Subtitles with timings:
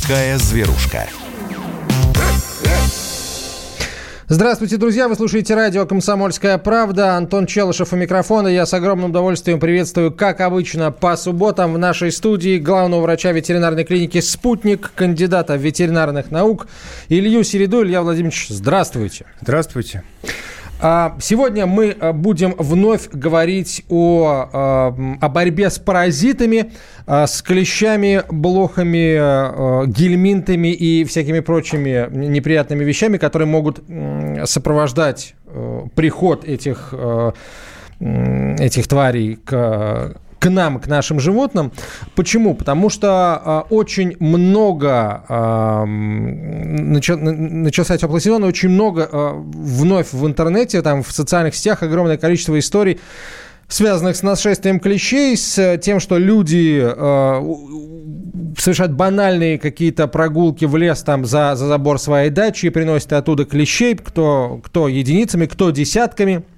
[0.00, 1.08] такая зверушка.
[4.28, 5.08] Здравствуйте, друзья!
[5.08, 7.16] Вы слушаете радио «Комсомольская правда».
[7.16, 8.46] Антон Челышев у микрофона.
[8.46, 13.84] Я с огромным удовольствием приветствую, как обычно, по субботам в нашей студии главного врача ветеринарной
[13.84, 16.68] клиники «Спутник», кандидата ветеринарных наук
[17.08, 17.82] Илью Середу.
[17.82, 19.26] Илья Владимирович, здравствуйте.
[19.40, 20.04] Здравствуйте.
[21.20, 26.72] Сегодня мы а, будем вновь говорить о, а, о борьбе с паразитами,
[27.06, 33.82] с клещами, блохами, гельминтами и всякими прочими неприятными вещами, которые могут
[34.44, 35.34] сопровождать
[35.96, 36.94] приход этих,
[37.98, 41.70] этих тварей к к нам, к нашим животным.
[42.16, 42.54] Почему?
[42.54, 50.26] Потому что э, очень много, э, начал, начался теплый сезон, очень много э, вновь в
[50.26, 52.98] интернете, там в социальных сетях огромное количество историй,
[53.68, 57.54] связанных с нашествием клещей, с тем, что люди э,
[58.58, 63.44] совершают банальные какие-то прогулки в лес там за, за забор своей дачи и приносят оттуда
[63.44, 66.44] клещей, кто, кто единицами, кто десятками–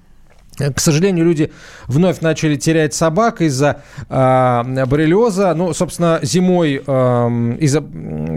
[0.56, 1.50] к сожалению, люди
[1.86, 5.55] вновь начали терять собак из-за э, боррелиоза.
[5.55, 7.83] Ну, собственно, зимой э, из-за,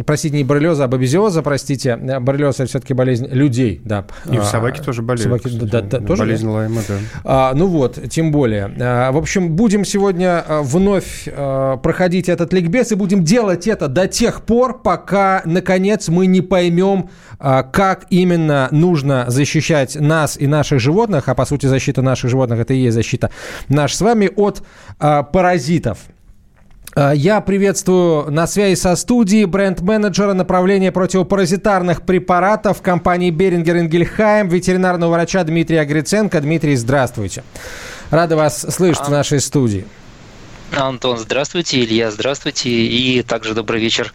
[0.05, 1.95] простите, не боррелиоза, а бабезиоза, простите.
[1.95, 4.05] Боррелиоз– это все-таки болезнь людей, да.
[4.31, 5.23] И в собаки тоже болеют.
[5.23, 6.95] Собаки, да, да, тоже болезнь Лайма, да.
[7.23, 8.71] А, ну вот, тем более.
[8.79, 13.87] А, в общем, будем сегодня а, вновь а, проходить этот ликбез и будем делать это
[13.87, 20.47] до тех пор, пока, наконец, мы не поймем, а, как именно нужно защищать нас и
[20.47, 23.29] наших животных, а по сути защита наших животных это и есть защита
[23.69, 24.63] наш с вами от
[24.99, 25.99] а, паразитов.
[26.95, 35.11] А, я приветствую на связи со студией бренд-менеджера направления противопаразитарных препаратов компании Берингер Ингельхайм, ветеринарного
[35.11, 36.39] врача Дмитрия Гриценко.
[36.41, 37.43] Дмитрий, здравствуйте.
[38.11, 39.05] Рада вас слышать а...
[39.05, 39.85] в нашей студии.
[40.71, 41.83] Антон, здравствуйте.
[41.83, 42.69] Илья, здравствуйте.
[42.69, 44.13] И также добрый вечер,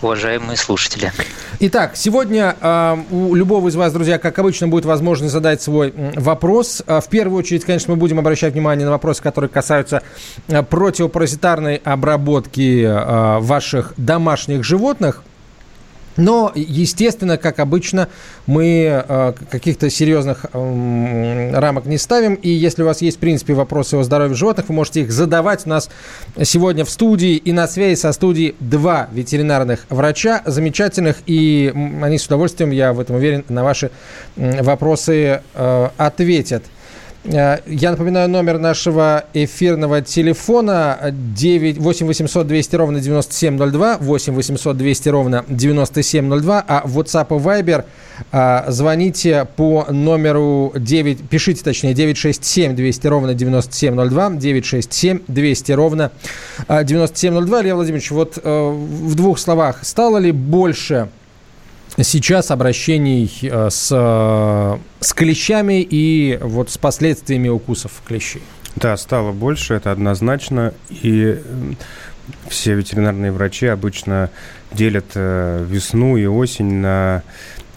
[0.00, 1.12] уважаемые слушатели.
[1.60, 6.82] Итак, сегодня э, у любого из вас, друзья, как обычно, будет возможность задать свой вопрос.
[6.86, 10.02] А, в первую очередь, конечно, мы будем обращать внимание на вопросы, которые касаются
[10.46, 15.22] противопаразитарной обработки э, ваших домашних животных.
[16.18, 18.08] Но, естественно, как обычно,
[18.46, 22.34] мы э, каких-то серьезных э, рамок не ставим.
[22.34, 25.64] И если у вас есть, в принципе, вопросы о здоровье животных, вы можете их задавать.
[25.64, 25.88] У нас
[26.42, 31.18] сегодня в студии и на связи со студией два ветеринарных врача замечательных.
[31.26, 33.92] И они с удовольствием, я в этом уверен, на ваши
[34.36, 36.64] вопросы э, ответят.
[37.24, 44.76] Э, я напоминаю номер нашего эфирного телефона 9, 8 800 200 ровно 9702, 8 800
[44.76, 47.84] 200 ровно 9702, а WhatsApp и Viber
[48.30, 56.12] э, звоните по номеру 9, пишите точнее 967 200 ровно 9702, 967 200 ровно
[56.68, 57.62] 9702.
[57.62, 61.08] Илья Владимирович, вот э, в двух словах, стало ли больше
[62.04, 68.42] сейчас обращений э, с, э, с клещами и вот с последствиями укусов клещей?
[68.76, 70.74] Да, стало больше, это однозначно.
[70.90, 71.40] И
[72.48, 74.30] все ветеринарные врачи обычно
[74.72, 77.22] делят э, весну и осень на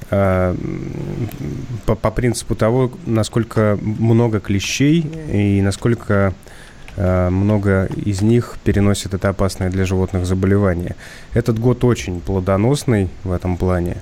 [0.10, 6.34] по, по принципу того, насколько много клещей и насколько
[6.98, 10.96] много из них переносят это опасное для животных заболевание.
[11.34, 13.98] Этот год очень плодоносный в этом плане.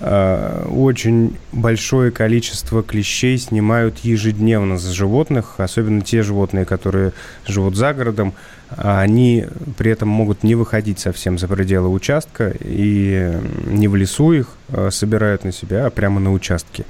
[0.00, 7.12] Э, очень большое количество клещей снимают ежедневно с животных, особенно те животные, которые
[7.46, 8.34] живут за городом.
[8.76, 9.46] Они
[9.78, 13.32] при этом могут не выходить совсем за пределы участка и
[13.66, 16.84] не в лесу их э, собирают на себя, а прямо на участке.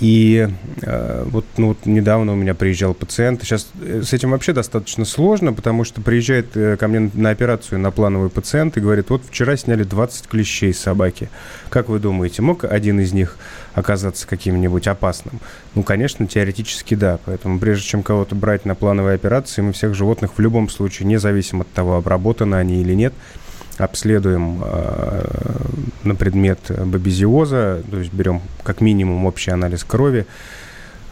[0.00, 0.48] И
[0.82, 3.42] э, вот, ну, вот недавно у меня приезжал пациент.
[3.42, 7.78] Сейчас э, с этим вообще достаточно сложно, потому что приезжает э, ко мне на операцию
[7.78, 11.28] на плановый пациент и говорит, вот вчера сняли 20 клещей с собаки.
[11.68, 13.36] Как вы думаете, мог один из них
[13.74, 15.38] оказаться каким-нибудь опасным?
[15.74, 17.18] Ну, конечно, теоретически да.
[17.26, 21.62] Поэтому прежде чем кого-то брать на плановые операции, мы всех животных в любом случае, независимо
[21.62, 23.12] от того, обработаны они или нет,
[23.78, 25.24] обследуем э,
[26.04, 30.26] на предмет бабезиоза, то есть берем как минимум общий анализ крови,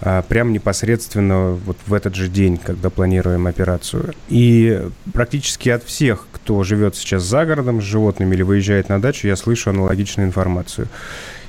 [0.01, 4.15] э, прям непосредственно вот в этот же день, когда планируем операцию.
[4.29, 4.83] И
[5.13, 9.37] практически от всех, кто живет сейчас за городом с животными или выезжает на дачу, я
[9.37, 10.89] слышу аналогичную информацию.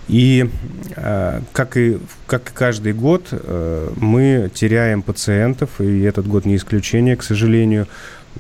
[0.08, 0.50] И
[0.96, 6.58] э, как и как и каждый год э, мы теряем пациентов, и этот год не
[6.58, 7.88] исключение, к сожалению.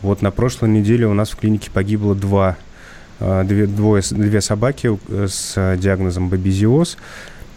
[0.01, 2.57] Вот на прошлой неделе у нас в клинике погибло два,
[3.19, 6.97] а, две, двое, две собаки э, с диагнозом бабезиоз,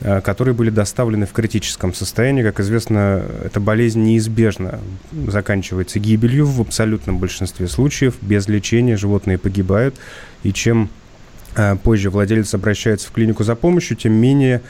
[0.02, 2.42] а, которые были доставлены в критическом состоянии.
[2.42, 4.80] Как известно, эта болезнь неизбежно
[5.26, 8.14] заканчивается гибелью в абсолютном большинстве случаев.
[8.20, 9.96] Без лечения животные погибают.
[10.42, 10.90] И чем
[11.82, 14.60] позже владелец обращается в клинику за помощью, тем менее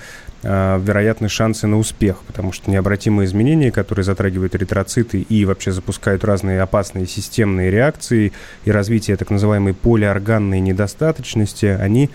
[0.42, 6.60] вероятны шансы на успех, потому что необратимые изменения, которые затрагивают эритроциты и вообще запускают разные
[6.60, 8.32] опасные системные реакции
[8.64, 12.10] и развитие так называемой полиорганной недостаточности, они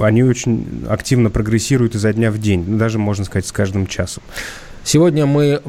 [0.00, 4.22] они очень активно прогрессируют изо дня в день, даже, можно сказать, с каждым часом.
[4.86, 5.62] Сегодня мы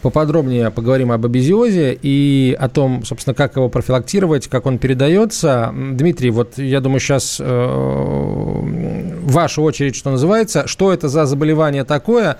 [0.00, 5.74] поподробнее поговорим об абизиозе и о том, собственно, как его профилактировать, как он передается.
[5.74, 7.44] Дмитрий, вот я думаю, сейчас э,
[9.24, 10.66] ваша очередь, что называется.
[10.66, 12.38] Что это за заболевание такое?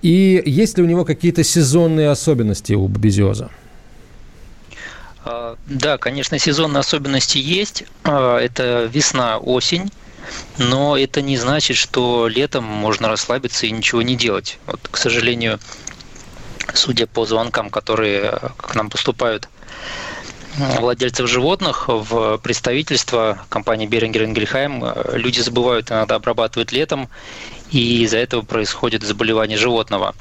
[0.00, 3.50] И есть ли у него какие-то сезонные особенности у абизиоза?
[5.24, 7.84] А, да, конечно, сезонные особенности есть.
[8.04, 9.90] А, это весна, осень
[10.58, 14.58] но это не значит, что летом можно расслабиться и ничего не делать.
[14.66, 15.58] Вот, к сожалению,
[16.72, 19.48] судя по звонкам, которые к нам поступают
[20.56, 27.08] владельцев животных в представительство компании Берингер Ингельхайм, люди забывают иногда обрабатывать летом,
[27.70, 30.14] и из-за этого происходит заболевание животного.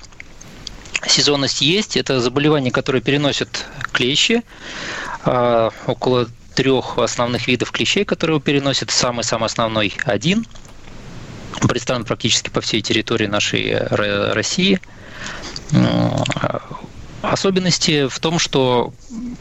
[1.08, 4.44] Сезонность есть, это заболевание, которое переносят клещи,
[5.26, 8.92] а, около трех основных видов клещей, которые его переносят.
[8.92, 10.46] Самый-самый основной– один.
[11.68, 14.80] Представлен практически по всей территории нашей э, России.
[17.22, 18.94] Особенности в том, что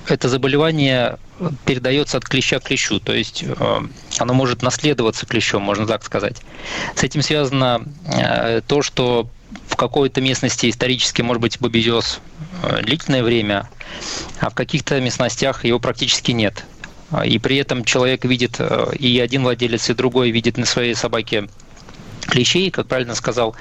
[0.06, 1.18] это заболевание
[1.64, 3.80] передается от клеща к клещу, то есть э,
[4.18, 6.36] оно может наследоваться клещом, можно так сказать.
[6.94, 9.28] С этим связано э, то, что
[9.72, 12.20] в какой-то местности исторически может быть бобезиоз
[12.82, 13.68] длительное время,
[14.38, 16.64] а в каких-то местностях его практически нет.
[17.10, 20.94] А, и при этом человек видит, э, и один владелец, и другой видит на своей
[20.94, 21.48] собаке
[22.22, 23.54] клещей, как правильно сказал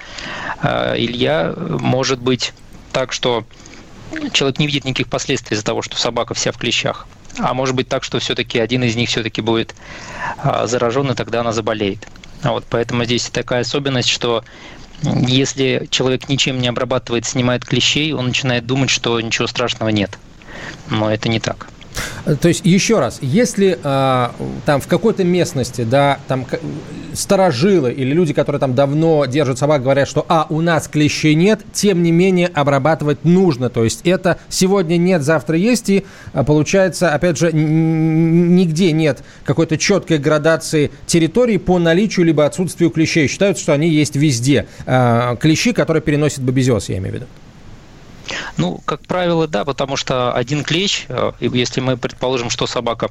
[0.62, 2.54] э, Илья, может быть
[2.94, 3.46] так, что
[4.31, 7.08] человек не видит никаких последствий из-за того, что собака вся в клещах.
[7.40, 9.75] А может быть так, что все-таки один из них все-таки будет
[10.44, 12.08] э, заражен, и тогда она заболеет.
[12.44, 14.44] Вот, поэтому здесь такая особенность, что
[15.03, 20.18] если человек ничем не обрабатывает, снимает клещей, он начинает думать, что ничего страшного нет.
[20.89, 21.69] Но это не так.
[22.41, 24.27] То есть, еще раз, если э,
[24.65, 26.45] там в какой-то местности, да, там
[27.13, 31.61] старожилы или люди, которые там давно держат собак, говорят, что, а, у нас клещей нет,
[31.73, 33.69] тем не менее обрабатывать нужно.
[33.69, 39.77] То есть, это сегодня нет, завтра есть, и а, получается, опять же, нигде нет какой-то
[39.77, 43.27] четкой градации территории по наличию либо отсутствию клещей.
[43.27, 44.67] Считаются, что они есть везде.
[44.85, 47.25] Э, клещи, которые переносят бобезиоз, я имею в виду.
[48.57, 53.09] Ну, как правило, да, потому что один клещ, э, если мы предположим, что собака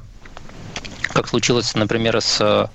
[1.11, 2.67] как случилось, например, с э,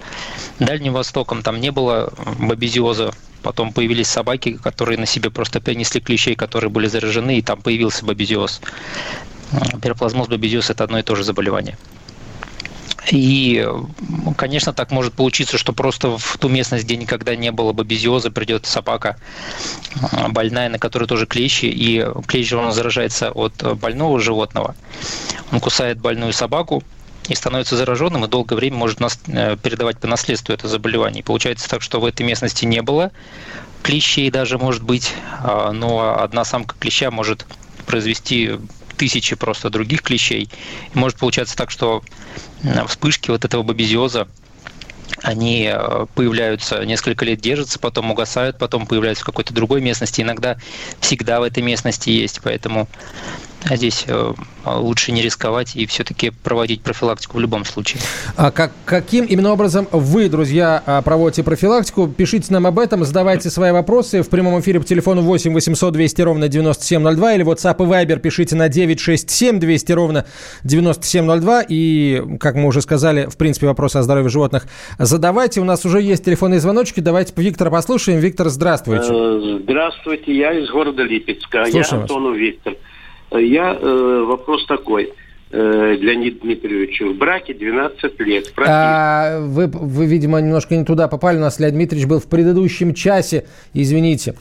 [0.59, 3.13] Дальним Востоком, там не было бобезиоза,
[3.43, 8.05] потом появились собаки, которые на себе просто перенесли клещей, которые были заражены, и там появился
[8.05, 8.61] бобезиоз.
[9.53, 11.79] Э, пироплазмоз бобезиоз– это одно и то же заболевание.
[13.11, 13.67] И,
[14.37, 18.67] конечно, так может получиться, что просто в ту местность, где никогда не было бобезиоза, придет
[18.67, 19.17] собака
[20.13, 24.75] а, больная, на которой тоже клещи, и клещ он заражается от больного животного.
[25.53, 26.83] Он кусает больную собаку,
[27.29, 31.21] и становится зараженным, и долгое время может нас, э, передавать по наследству это заболевание.
[31.21, 33.11] И получается так, что в этой местности не было
[33.83, 37.47] клещей даже, может быть, а, но одна самка клеща может
[37.87, 38.59] произвести
[38.97, 40.49] тысячи просто других клещей.
[40.95, 42.03] И может получаться так, что
[42.87, 44.29] вспышки вот этого бобезиоза
[45.23, 50.21] они э, появляются, несколько лет держатся, потом угасают, потом появляются в какой-то другой местности.
[50.21, 50.57] Иногда
[51.01, 52.89] всегда в этой местности есть, поэтому
[53.75, 54.33] здесь э,
[54.65, 58.01] лучше не рисковать и все-таки проводить профилактику в любом случае.
[58.37, 62.07] А как, каким именно образом вы, друзья, а, проводите профилактику?
[62.07, 66.23] Пишите нам об этом, задавайте свои вопросы в прямом эфире по телефону 8 800 200
[66.23, 70.27] ровно 9702 или WhatsApp и Viber пишите на 967 200 ровно
[70.63, 71.65] 9702.
[71.69, 74.67] И, как мы уже сказали, в принципе, вопросы о здоровье животных
[74.99, 75.61] задавайте.
[75.61, 77.01] У нас уже есть телефонные звоночки.
[77.01, 78.21] Давайте Виктора послушаем.
[78.21, 79.09] Виктор, здравствуйте.
[79.11, 81.65] Э, здравствуйте, я из города Липецка.
[81.65, 82.75] Слушаем я Антону Виктор.
[83.39, 85.13] Я, э, вопрос такой
[85.53, 88.53] Леонид Дмитриевич, в браке 12 лет.
[88.67, 91.37] А, вы, вы, видимо, немножко не туда попали.
[91.37, 93.45] У нас Леонид Дмитриевич был в предыдущем часе.
[93.73, 94.35] Извините.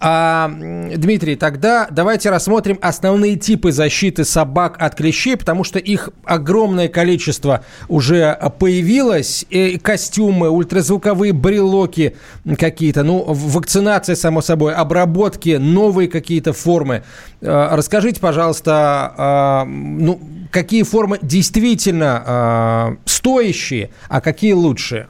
[0.00, 0.50] А,
[0.96, 7.62] Дмитрий, тогда давайте рассмотрим основные типы защиты собак от клещей, потому что их огромное количество
[7.88, 9.44] уже появилось.
[9.50, 12.16] И костюмы, ультразвуковые брелоки
[12.58, 17.02] какие-то, ну, вакцинация, само собой, обработки, новые какие-то формы.
[17.42, 20.18] А, расскажите, пожалуйста, а, ну,
[20.50, 25.08] какие формы действительно э, стоящие, а какие лучшие?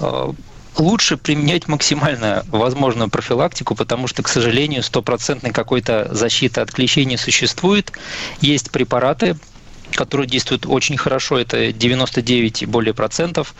[0.00, 0.32] А,
[0.76, 7.16] лучше применять максимально возможную профилактику, потому что, к сожалению, стопроцентной какой-то защиты от клещей не
[7.16, 7.92] существует.
[8.40, 9.36] Есть препараты,
[9.96, 13.54] которые действуют очень хорошо, это 99 и более процентов,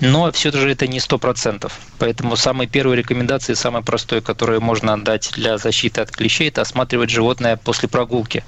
[0.00, 1.78] но все же это не 100 процентов.
[1.98, 7.10] Поэтому самая первая рекомендация, самая простая, которую можно отдать для защиты от клещей, это осматривать
[7.10, 8.44] животное после прогулки.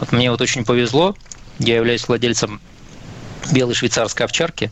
[0.00, 1.16] Вот мне вот очень повезло,
[1.58, 2.60] я являюсь владельцем
[3.50, 4.70] белой швейцарской овчарки,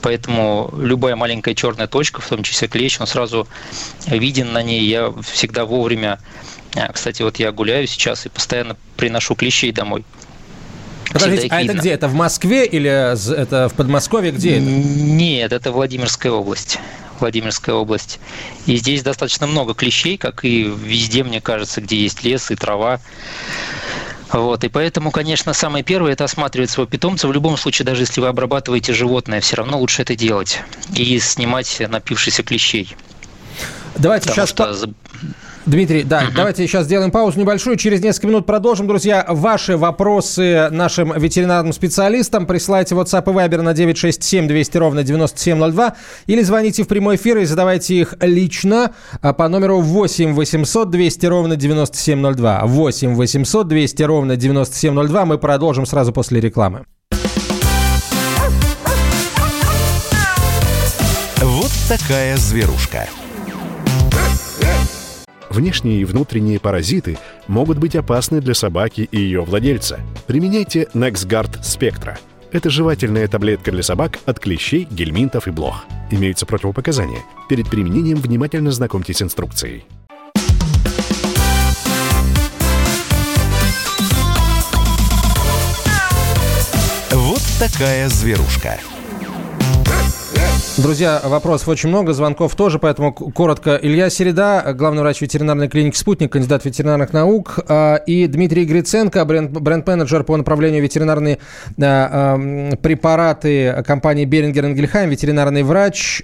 [0.00, 3.48] поэтому любая маленькая черная точка, в том числе клещ, он сразу
[4.06, 4.84] виден на ней.
[4.84, 6.20] Я всегда вовремя,
[6.76, 10.04] а, кстати, вот я гуляю сейчас и постоянно приношу клещей домой.
[11.14, 11.92] Подождите, а это где?
[11.92, 14.32] Это в Москве или это в Подмосковье?
[14.32, 14.66] Где это?
[14.66, 16.78] Нет, это Владимирская область.
[17.20, 18.18] Владимирская область.
[18.66, 23.00] И здесь достаточно много клещей, как и везде, мне кажется, где есть лес и трава.
[24.32, 27.28] Вот, и поэтому, конечно, самое первое– это осматривать своего питомца.
[27.28, 30.60] В любом случае, даже если вы обрабатываете животное, все равно лучше это делать
[30.96, 32.96] и снимать напившихся клещей.
[33.96, 34.50] Давайте Потому сейчас...
[34.50, 34.94] Что...
[35.66, 36.36] Дмитрий, да, угу.
[36.36, 37.76] давайте сейчас сделаем паузу небольшую.
[37.76, 38.86] Через несколько минут продолжим.
[38.86, 45.94] Друзья, ваши вопросы нашим ветеринарным специалистам присылайте WhatsApp и Viber на 967 200 ровно 9702
[46.26, 48.92] или звоните в прямой эфир и задавайте их лично
[49.22, 52.62] а, по номеру 8 800 200 ровно 9702.
[52.64, 55.24] 8 800 200 ровно 9702.
[55.24, 56.84] Мы продолжим сразу после рекламы.
[61.40, 63.08] Вот такая зверушка.
[65.54, 70.00] Внешние и внутренние паразиты могут быть опасны для собаки и ее владельца.
[70.26, 72.18] Применяйте NexGard Spectra.
[72.50, 75.84] Это жевательная таблетка для собак от клещей, гельминтов и блох.
[76.10, 77.22] Имеются противопоказания.
[77.48, 79.84] Перед применением внимательно знакомьтесь с инструкцией.
[87.12, 88.80] Вот такая зверушка.
[90.76, 93.78] Друзья, вопросов очень много, звонков тоже, поэтому коротко.
[93.80, 100.24] Илья Середа, главный врач ветеринарной клиники «Спутник», кандидат ветеринарных наук, а, и Дмитрий Гриценко, бренд-менеджер
[100.24, 101.38] по направлению ветеринарные
[101.80, 106.22] а, препараты компании «Берингер Энгельхайм», ветеринарный врач.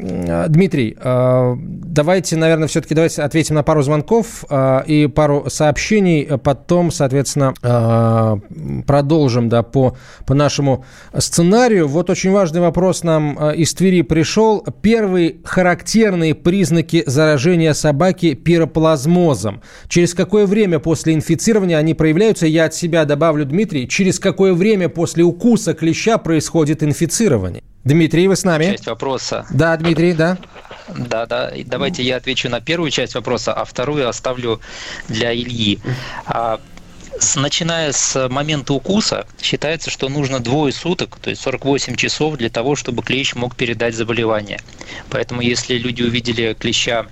[0.00, 6.24] А, Дмитрий, э, давайте, наверное, все-таки давайте ответим на пару звонков э, и пару сообщений,
[6.38, 10.84] потом, соответственно, э, продолжим да, по, по нашему
[11.16, 11.88] сценарию.
[11.88, 14.64] Вот очень важный вопрос нам из Твери пришел.
[14.82, 19.62] Первые характерные признаки заражения собаки пироплазмозом.
[19.88, 22.46] Через какое время после инфицирования они проявляются?
[22.46, 27.62] Я от себя добавлю, Дмитрий, через какое время после укуса клеща происходит инфицирование?
[27.88, 28.66] Дмитрий, вы с нами?
[28.66, 29.46] Часть вопроса.
[29.50, 30.36] Да, Дмитрий, да.
[30.94, 31.50] Да, да.
[31.64, 34.60] Давайте я отвечу на первую часть вопроса, а вторую оставлю
[35.08, 35.78] для Ильи.
[36.26, 36.60] А,
[37.36, 42.76] начиная с момента укуса, считается, что нужно двое суток, то есть 48 часов для того,
[42.76, 44.60] чтобы клещ мог передать заболевание.
[45.08, 47.06] Поэтому если люди увидели клеща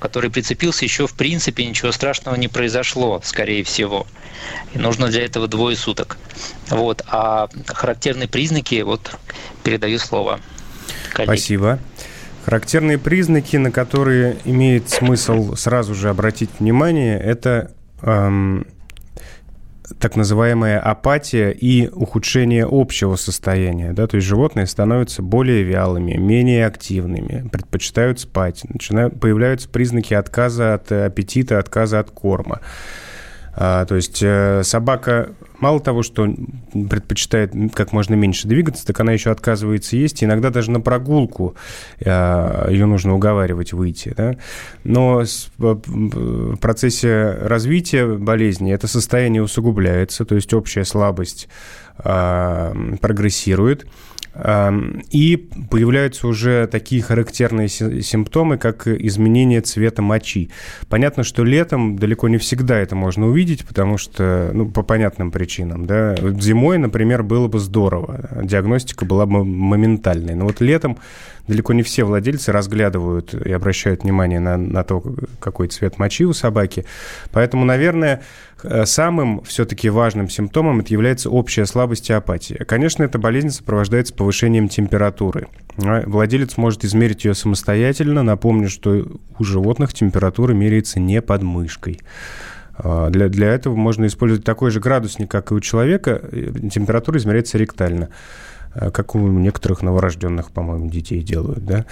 [0.00, 4.06] который прицепился, еще в принципе ничего страшного не произошло, скорее всего.
[4.74, 6.18] И нужно для этого двое суток.
[6.68, 7.02] Вот.
[7.08, 9.16] А характерные признаки, вот
[9.64, 10.40] передаю слово.
[11.12, 11.32] Коллеге.
[11.32, 11.78] Спасибо.
[12.44, 17.72] Характерные признаки, на которые имеет смысл сразу же обратить внимание, это
[18.02, 18.66] эм,
[19.98, 23.92] так называемая апатия и ухудшение общего состояния.
[23.92, 24.06] Да?
[24.06, 30.92] То есть животные становятся более вялыми, менее активными, предпочитают спать, начинают, появляются признаки отказа от
[30.92, 32.60] аппетита, отказа от корма.
[33.54, 35.30] А, то есть э, собака
[35.60, 36.28] мало того, что
[36.72, 40.22] предпочитает как можно меньше двигаться, так она еще отказывается есть.
[40.24, 41.54] иногда даже на прогулку
[42.00, 44.12] э, ее нужно уговаривать выйти.
[44.16, 44.36] Да?
[44.84, 45.22] Но
[45.58, 51.48] в процессе развития болезни это состояние усугубляется, то есть общая слабость
[51.98, 53.86] а, прогрессирует.
[54.34, 60.50] И появляются уже такие характерные симптомы, как изменение цвета мочи.
[60.88, 65.86] Понятно, что летом далеко не всегда это можно увидеть, потому что, ну, по понятным причинам,
[65.86, 66.14] да.
[66.40, 70.34] Зимой, например, было бы здорово, диагностика была бы моментальной.
[70.34, 70.98] Но вот летом
[71.48, 75.02] далеко не все владельцы разглядывают и обращают внимание на, на то,
[75.40, 76.84] какой цвет мочи у собаки.
[77.32, 78.22] Поэтому, наверное,
[78.84, 82.64] самым все-таки важным симптомом это является общая слабость и апатия.
[82.64, 85.48] Конечно, эта болезнь сопровождается повышением температуры.
[85.78, 88.22] А, владелец может измерить ее самостоятельно.
[88.22, 89.06] Напомню, что
[89.38, 92.00] у животных температура меряется не под мышкой.
[92.76, 96.22] А, для, для этого можно использовать такой же градусник, как и у человека.
[96.72, 98.08] Температура измеряется ректально,
[98.74, 101.64] а, как у некоторых новорожденных, по-моему, детей делают.
[101.64, 101.86] Да?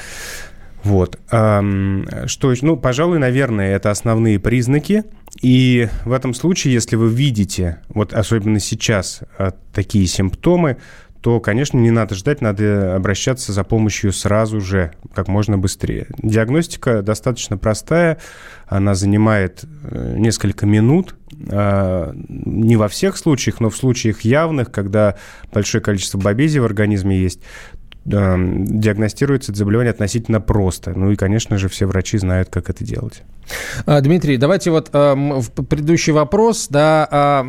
[0.85, 1.19] Вот.
[1.29, 5.05] Что Ну, пожалуй, наверное, это основные признаки.
[5.43, 10.79] И в этом случае, если вы видите, вот особенно сейчас, а, такие симптомы,
[11.21, 16.07] то, конечно, не надо ждать, надо обращаться за помощью сразу же, как можно быстрее.
[16.19, 18.19] Диагностика достаточно простая,
[18.67, 21.17] она занимает э, несколько минут,
[21.51, 25.17] а, не во всех случаях, но в случаях явных, когда
[25.53, 27.41] большое количество бобези в организме есть,
[28.05, 30.93] диагностируется это заболевание относительно просто.
[30.93, 33.23] Ну и, конечно же, все врачи знают, как это делать.
[33.87, 37.45] А, Дмитрий, давайте вот э, предыдущий вопрос, да,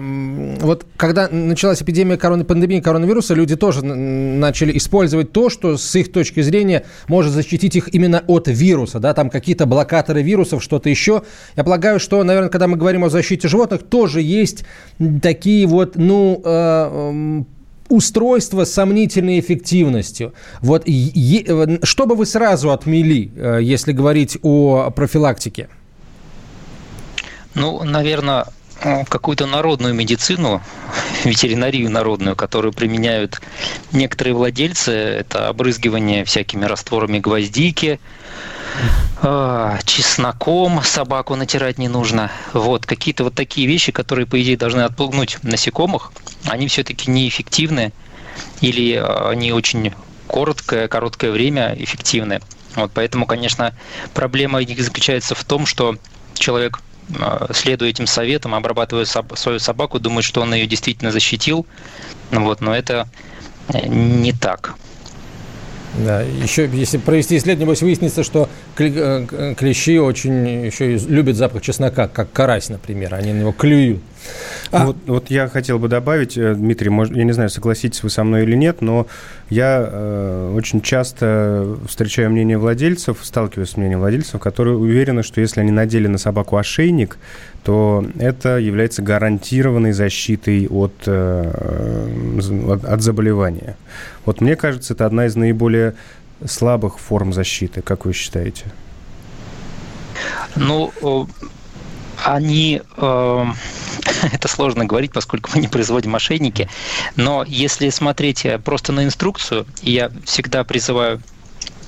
[0.61, 6.11] вот когда началась эпидемия короны, пандемии коронавируса, люди тоже начали использовать то, что с их
[6.11, 11.23] точки зрения может защитить их именно от вируса, да, там какие-то блокаторы вирусов, что-то еще.
[11.55, 14.65] Я полагаю, что, наверное, когда мы говорим о защите животных, тоже есть
[15.21, 17.43] такие вот, ну, э,
[17.89, 20.33] устройство с сомнительной эффективностью.
[20.61, 20.87] Вот
[21.83, 25.67] что бы вы сразу отмели, э, если говорить о профилактике?
[27.55, 28.45] Ну, наверное,
[29.09, 30.61] какую-то народную медицину,
[31.25, 33.41] ветеринарию народную, которую применяют
[33.91, 37.99] некоторые владельцы, это обрызгивание всякими растворами гвоздики,
[39.85, 42.31] чесноком собаку натирать не нужно.
[42.53, 46.11] Вот какие-то вот такие вещи, которые, по идее, должны отпугнуть насекомых,
[46.45, 47.91] они все-таки неэффективны
[48.61, 49.93] или а, они очень
[50.27, 52.41] короткое, короткое время эффективны.
[52.75, 53.73] Вот поэтому, конечно,
[54.13, 55.97] проблема заключается в том, что
[56.35, 56.79] человек
[57.19, 61.65] а, следуя этим советам, обрабатывая свою собаку, думает, что он ее действительно защитил.
[62.31, 63.07] Вот, но это
[63.73, 64.75] э, не так.
[65.97, 72.31] Да, еще если провести исследование, выяснится, что э, клещи очень еще любят запах чеснока, как
[72.31, 73.15] карась, например.
[73.15, 73.99] Они на него клюют.
[74.71, 74.85] А...
[74.85, 78.23] Вот, вот я хотел бы добавить, э, Дмитрий, может, я не знаю, согласитесь вы со
[78.23, 79.07] мной или нет, но
[79.49, 85.61] я э, очень часто встречаю мнение владельцев, сталкиваюсь с мнением владельцев, которые уверены, что если
[85.61, 87.17] они надели на собаку ошейник,
[87.63, 93.75] то это является гарантированной защитой от, э, от, от заболевания.
[94.25, 95.95] Вот мне кажется, это одна из наиболее
[96.45, 97.81] слабых форм защиты.
[97.81, 98.65] Как вы считаете?
[100.55, 100.91] Ну,
[102.25, 102.81] они...
[102.97, 103.45] Э,
[104.31, 106.69] это сложно говорить, поскольку мы не производим мошенники.
[107.15, 111.21] Но если смотреть э, просто на инструкцию, я всегда призываю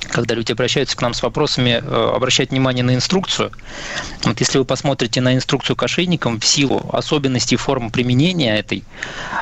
[0.10, 3.52] когда люди обращаются к нам с вопросами, э, обращать внимание на инструкцию.
[4.24, 8.84] Вот если вы посмотрите на инструкцию к ошейникам, в силу особенностей формы применения этой,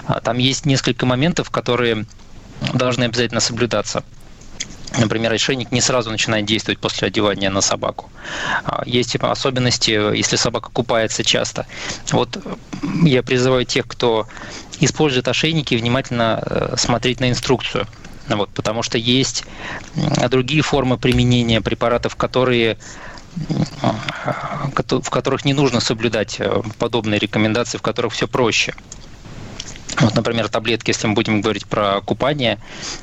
[0.06, 2.06] а, там есть несколько моментов, которые
[2.73, 4.04] должны обязательно соблюдаться.
[4.97, 8.10] Например, ошейник не сразу начинает действовать после одевания на собаку.
[8.63, 11.67] А, есть типа, особенности, если собака купается часто.
[12.12, 12.38] Вот
[13.04, 14.28] я призываю тех, кто
[14.80, 17.88] использует ошейники, внимательно э, смотреть на инструкцию.
[18.28, 19.43] Вот, потому что есть
[20.30, 22.78] другие формы применения препаратов, которые
[23.41, 28.73] в которых не нужно соблюдать э, подобные рекомендации, в которых все проще.
[30.01, 32.59] Вот, например, таблетки, если мы будем говорить про купание,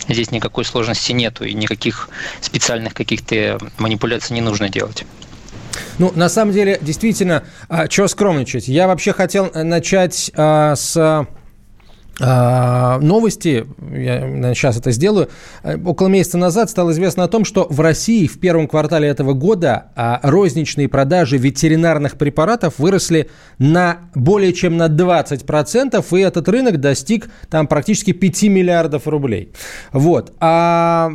[0.09, 2.09] здесь никакой сложности нету и никаких
[2.41, 5.05] специальных каких-то манипуляций не нужно делать.
[5.99, 8.69] Ну, на самом деле, действительно, а, что скромничать.
[8.69, 11.27] Я вообще хотел начать а, с
[12.19, 15.29] новости, я сейчас это сделаю.
[15.85, 19.91] Около месяца назад стало известно о том, что в России в первом квартале этого года
[19.95, 27.29] а, розничные продажи ветеринарных препаратов выросли на более чем на 20%, и этот рынок достиг
[27.51, 29.53] там практически 5 миллиардов рублей.
[29.93, 30.33] Вот.
[30.41, 31.13] А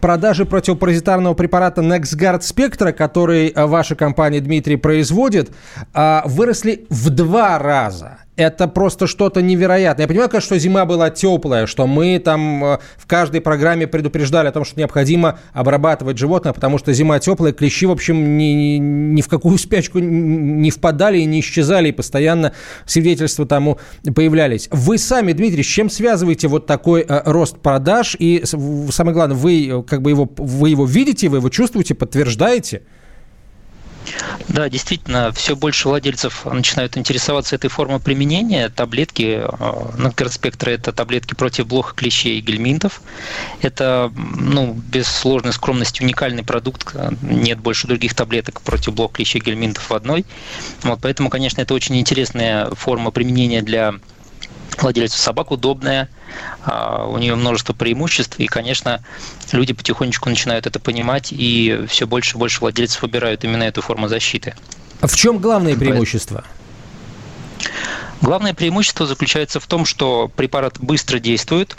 [0.00, 5.50] продажи противопаразитарного препарата NexGard Spectra, который ваша компания, Дмитрий, производит,
[5.92, 10.04] а, выросли в два раза это просто что-то невероятное.
[10.04, 14.48] Я понимаю, конечно, что зима была теплая, что мы там э, в каждой программе предупреждали
[14.48, 19.22] о том, что необходимо обрабатывать животных, потому что зима теплая, клещи, в общем, ни, ни
[19.22, 22.52] в какую спячку не впадали и не исчезали, и постоянно
[22.86, 23.78] свидетельства тому
[24.14, 24.68] появлялись.
[24.72, 28.16] Вы сами, Дмитрий, с чем связываете вот такой э, рост продаж?
[28.18, 32.82] И самое главное, вы э, как бы его, вы его видите, вы его чувствуете, подтверждаете?
[34.48, 38.68] Да, действительно, все больше владельцев начинают интересоваться этой формой применения.
[38.68, 39.42] Таблетки
[39.98, 43.02] на спектра это таблетки против блох, клещей и гельминтов.
[43.62, 46.94] Это, ну, без сложной скромности, уникальный продукт.
[47.22, 50.24] Нет больше других таблеток против блох, клещей и гельминтов в одной.
[50.82, 53.94] Вот, поэтому, конечно, это очень интересная форма применения для
[54.82, 56.08] владельцу собак удобная,
[56.64, 59.04] а, у нее множество преимуществ, и, конечно,
[59.52, 64.08] люди потихонечку начинают это понимать, и все больше и больше владельцев выбирают именно эту форму
[64.08, 64.54] защиты.
[65.00, 66.44] А в чем главное преимущество?
[68.20, 71.76] Главное преимущество заключается в том, что препарат быстро действует.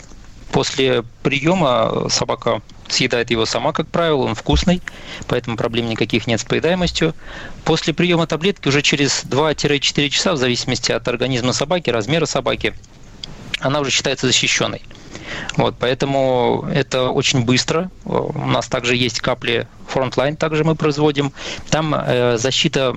[0.52, 4.82] После приема собака съедает его сама, как правило, он вкусный,
[5.26, 7.14] поэтому проблем никаких нет с поедаемостью.
[7.64, 12.74] После приема таблетки уже через 2-4 часа, в зависимости от организма собаки, размера собаки,
[13.60, 14.82] она уже считается защищенной.
[15.56, 17.90] Вот, поэтому это очень быстро.
[18.04, 21.32] У нас также есть капли Frontline, также мы производим.
[21.70, 22.94] Там э, защита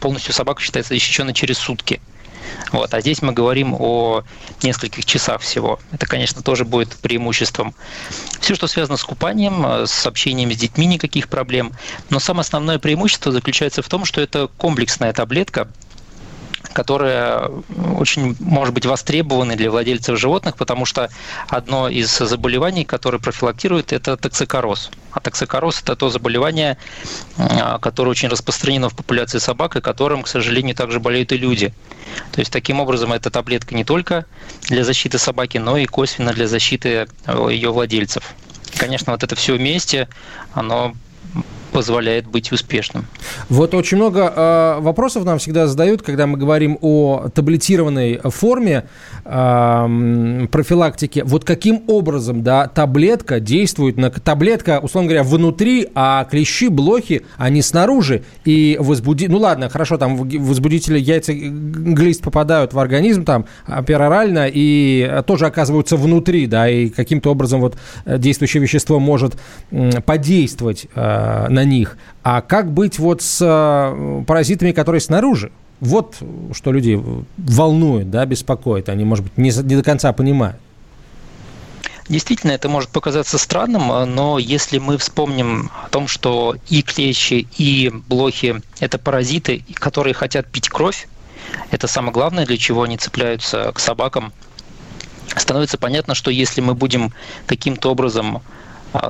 [0.00, 2.00] полностью собака считается защищенной через сутки.
[2.72, 2.92] Вот.
[2.94, 4.22] А здесь мы говорим о
[4.62, 5.78] нескольких часах всего.
[5.90, 7.74] Это, конечно, тоже будет преимуществом.
[8.40, 11.72] Все, что связано с купанием, э, с общением с детьми, никаких проблем.
[12.10, 15.68] Но самое основное преимущество заключается в том, что это комплексная таблетка,
[16.72, 17.50] которая
[17.98, 21.10] очень может быть востребованы для владельцев животных, потому что
[21.48, 24.90] одно из заболеваний, которое профилактирует, это токсикороз.
[25.12, 26.78] А токсикороз– это то заболевание,
[27.36, 31.72] а, которое очень распространено в популяции собак, и которым, к сожалению, также болеют и люди.
[32.32, 34.26] То есть, таким образом, эта таблетка не только
[34.68, 38.34] для защиты собаки, но и косвенно для защиты э, ее владельцев.
[38.76, 40.08] Конечно, вот это все вместе,
[40.54, 40.94] оно
[41.72, 43.06] позволяет быть успешным.
[43.48, 48.84] Вот очень много э, вопросов нам всегда задают, когда мы говорим о таблетированной форме
[49.24, 51.22] э, профилактики.
[51.24, 57.62] Вот каким образом, да, таблетка действует на таблетка, условно говоря, внутри, а клещи, блохи, они
[57.62, 63.46] снаружи и возбуди, ну ладно, хорошо, там возбудители яйца глист попадают в организм там
[63.86, 69.36] перорально и тоже оказываются внутри, да, и каким-то образом вот э, действующее вещество может
[70.04, 71.96] подействовать э, на на них.
[72.22, 75.52] А как быть вот с э, паразитами, которые снаружи?
[75.80, 76.16] Вот
[76.52, 77.00] что людей
[77.38, 78.88] волнует, да, беспокоит.
[78.88, 80.56] Они, может быть, не, не до конца понимают.
[82.08, 87.90] Действительно, это может показаться странным, но если мы вспомним о том, что и клещи, и
[88.08, 91.08] блохи– это паразиты, которые хотят пить кровь,
[91.70, 94.32] это самое главное, для чего они цепляются к собакам,
[95.36, 97.12] становится понятно, что если мы будем
[97.46, 98.42] каким-то образом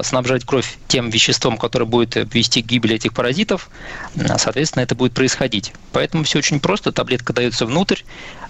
[0.03, 3.69] снабжать кровь тем веществом, которое будет вести к гибели этих паразитов,
[4.17, 5.73] а, соответственно, это будет происходить.
[5.93, 6.93] Поэтому все очень просто.
[6.93, 8.03] Таблетка дается внутрь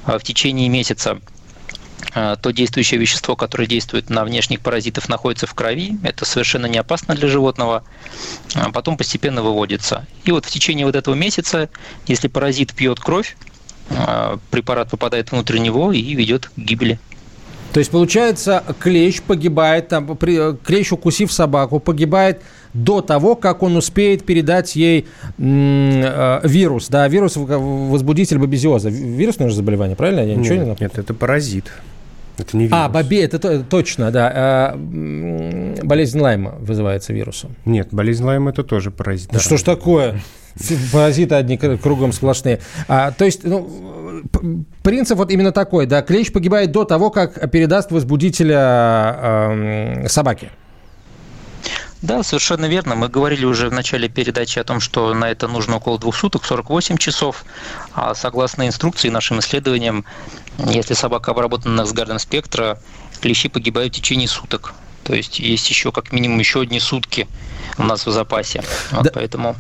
[0.05, 1.21] а, в течение месяца.
[2.15, 5.99] То действующее вещество, которое действует на внешних паразитов, находится в крови.
[6.03, 7.85] Это совершенно не опасно для животного.
[8.75, 10.05] Потом постепенно выводится.
[10.25, 11.71] И вот в течение вот этого месяца,
[12.09, 13.37] если паразит пьет кровь,
[14.51, 16.99] препарат попадает внутрь него и ведет к гибели
[17.73, 22.43] то есть, получается, клещ погибает, там, при, клещ, укусив собаку, погибает
[22.75, 25.07] до того, как он успеет передать ей
[25.39, 26.89] э, вирус.
[26.89, 28.91] Да, вирус возбудитель бабезиоза.
[28.91, 30.21] Вирусное же заболевание, правильно?
[30.21, 31.73] Я ничего нет, не Нет, это паразит.
[32.37, 32.79] Это не а, вирус.
[32.79, 34.33] А, бабе, это точно, да.
[34.35, 34.77] А,
[35.83, 37.57] болезнь Лайма вызывается вирусом.
[37.65, 39.31] Нет, болезнь Лайма это тоже паразит.
[39.33, 40.21] Да что ж такое?
[40.93, 42.61] Паразиты одни кругом сплошные.
[42.89, 44.23] А, то есть, ну,
[44.83, 50.51] принцип вот именно такой, да, клещ погибает до того, как передаст возбудителя э, собаке.
[52.03, 52.97] Да, совершенно верно.
[52.97, 56.45] Мы говорили уже в начале передачи о том, что на это нужно около двух суток,
[56.45, 57.45] 48 часов.
[57.95, 60.05] А согласно инструкции нашим исследованиям,
[60.59, 62.81] если собака обработана на взглядом спектра,
[63.21, 64.75] клещи погибают в течение суток.
[65.05, 67.29] То есть есть еще как минимум еще одни сутки
[67.79, 68.65] у нас в запасе.
[68.91, 69.11] Вот да.
[69.15, 69.57] Поэтому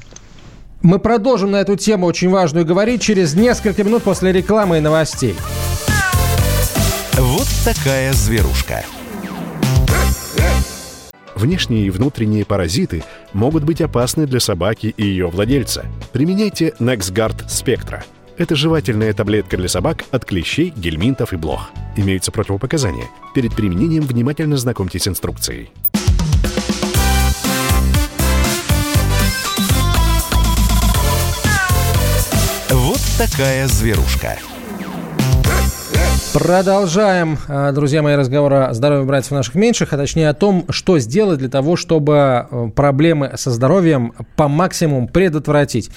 [0.82, 5.36] мы продолжим на эту тему очень важную говорить через несколько минут после рекламы и новостей.
[7.14, 8.84] Вот такая зверушка.
[11.34, 15.86] Внешние и внутренние паразиты могут быть опасны для собаки и ее владельца.
[16.12, 18.02] Применяйте NexGard Spectra.
[18.38, 21.70] Это жевательная таблетка для собак от клещей, гельминтов и блох.
[21.96, 23.08] Имеются противопоказания.
[23.34, 25.70] Перед применением внимательно знакомьтесь с инструкцией.
[33.30, 34.36] Такая зверушка.
[36.32, 40.98] Продолжаем, а, друзья мои, разговор о здоровье братьев наших меньших, а точнее о том, что
[40.98, 45.90] сделать для того, чтобы э, проблемы со здоровьем по максимуму предотвратить.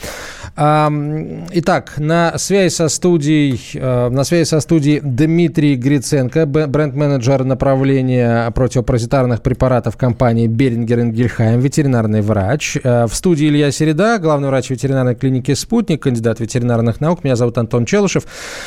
[0.58, 9.42] Итак, на связи со студией, э, на связи со студией Дмитрий Гриценко, бренд-менеджер направления противопаразитарных
[9.42, 12.78] препаратов компании Берингер Гильхайм, ветеринарный врач.
[12.82, 17.26] Э, в студии Илья Середа, главный врач ветеринарной клиники «Спутник», кандидат ветеринарных наук.
[17.26, 18.24] Меня зовут Антон Челышев.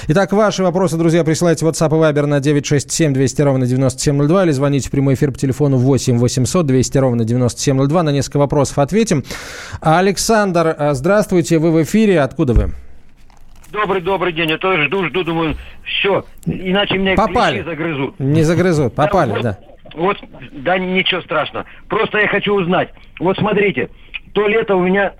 [0.08, 4.50] Итак, ваши вопросы, друзья, присылайте в WhatsApp и Viber на 967 200 ровно 9702 или
[4.50, 8.02] звоните в прямой эфир по телефону 8 800 200 ровно 9702.
[8.02, 9.24] На несколько вопросов ответим.
[9.80, 12.20] Александр, э, здравствуйте, вы в эфире.
[12.20, 12.70] Откуда вы?
[13.70, 14.50] Добрый, добрый день.
[14.50, 17.62] Я тоже жду, жду, думаю, все, иначе меня попали.
[17.62, 18.18] загрызут.
[18.18, 19.42] Не загрызут, попали, да.
[19.42, 19.58] да.
[19.94, 20.18] Вот,
[20.52, 21.66] да, ничего страшного.
[21.88, 22.90] Просто я хочу узнать.
[23.20, 23.90] Вот смотрите,
[24.32, 25.12] то лето у меня,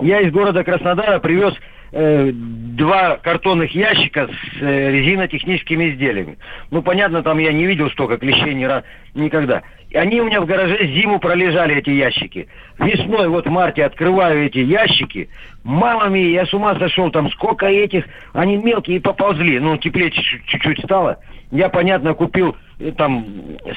[0.00, 1.54] я из города Краснодара привез
[1.92, 6.38] э, два картонных ящика с э, резинотехническими изделиями.
[6.70, 9.62] Ну, понятно, там я не видел столько клещей ни раз, никогда.
[9.90, 12.48] И они у меня в гараже зиму пролежали, эти ящики.
[12.78, 15.28] Весной, вот в марте, открываю эти ящики.
[15.64, 19.60] Мама я с ума сошел, там сколько этих, они мелкие и поползли.
[19.60, 21.18] Ну, теплее чуть-чуть стало.
[21.50, 23.26] Я, понятно, купил э, там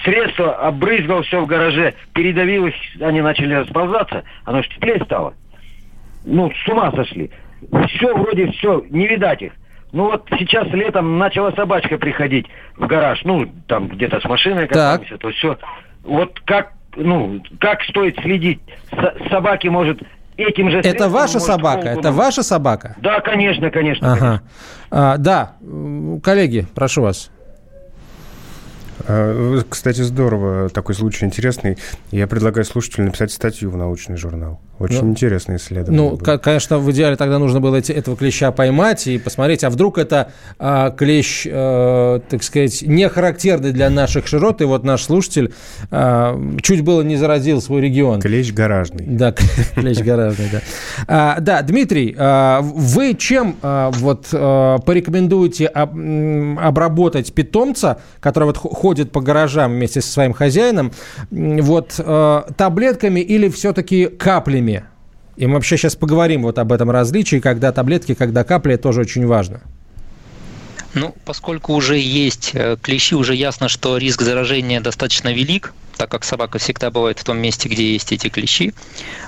[0.05, 5.33] средства, обрызгал все в гараже, передавил их, они начали расползаться, оно же теплее стало.
[6.23, 7.29] Ну, с ума сошли.
[7.89, 9.53] Все, вроде все, не видать их.
[9.91, 15.17] Ну вот сейчас летом начала собачка приходить в гараж, ну, там где-то с машиной катаемся,
[15.17, 15.57] то все.
[16.03, 18.59] Вот как, ну, как стоит следить?
[18.91, 20.01] С собаки может
[20.37, 21.89] этим же Это ваша собака?
[21.89, 22.95] Это ваша собака?
[22.97, 24.11] Да, конечно, конечно.
[24.11, 24.19] Ага.
[24.19, 24.49] Конечно.
[24.91, 25.53] А, да,
[26.23, 27.31] коллеги, прошу вас.
[29.07, 31.77] А, кстати, здорово, такой случай интересный.
[32.11, 34.59] Я предлагаю слушателю написать статью в научный журнал.
[34.77, 36.01] Очень ну, интересное исследование.
[36.01, 36.37] Ну, было.
[36.37, 40.33] конечно, в идеале тогда нужно было эти, этого клеща поймать и посмотреть, а вдруг это
[40.59, 45.53] а, клещ, а, так сказать, не характерный для наших широт, и вот наш слушатель
[45.91, 48.19] а, чуть было не заразил свой регион.
[48.19, 49.05] Клещ гаражный.
[49.07, 49.31] Да,
[49.75, 50.61] клещ гаражный, да.
[51.07, 55.95] А, да, Дмитрий, а, вы чем а, вот а, порекомендуете об,
[56.59, 60.91] обработать питомца, который вот ходит по гаражам вместе со своим хозяином,
[61.31, 64.45] вот а, таблетками или все-таки каплями?
[64.45, 64.83] каплями.
[65.37, 69.25] И мы вообще сейчас поговорим вот об этом различии, когда таблетки, когда капли, тоже очень
[69.25, 69.61] важно.
[70.93, 75.73] Ну, поскольку уже есть э, клещи, уже ясно, что риск заражения достаточно велик,
[76.05, 78.75] так как собака всегда бывает в том месте, где есть эти клещи,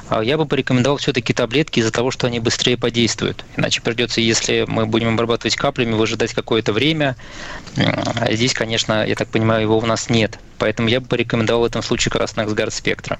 [0.10, 3.46] а я бы порекомендовал все-таки таблетки из-за того, что они быстрее подействуют.
[3.56, 7.16] Иначе придется, если мы будем обрабатывать каплями, выжидать какое-то время.
[7.76, 10.38] А здесь, конечно, я так понимаю, его у нас нет.
[10.60, 13.18] Поэтому я бы порекомендовал в этом случае раз Nexgard Spectra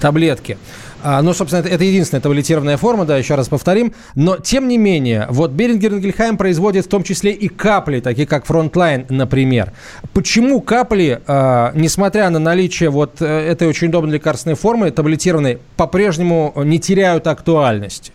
[0.00, 0.58] таблетки.
[1.06, 3.92] А, ну, собственно, это, это единственная таблетированная форма, да, еще раз повторим.
[4.14, 8.46] Но, тем не менее, вот Берингер Ингельхайм производит в том числе и капли, такие как
[8.46, 9.74] Frontline, например.
[10.14, 16.54] Почему капли, э, несмотря на наличие вот э, этой очень удобной лекарственной формы, таблетированной, по-прежнему
[16.64, 18.10] не теряют актуальность?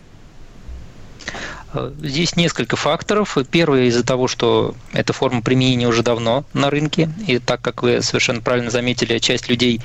[2.02, 3.38] Здесь несколько факторов.
[3.48, 8.02] Первый из-за того, что эта форма применения уже давно на рынке, и так как вы
[8.02, 9.80] совершенно правильно заметили, часть людей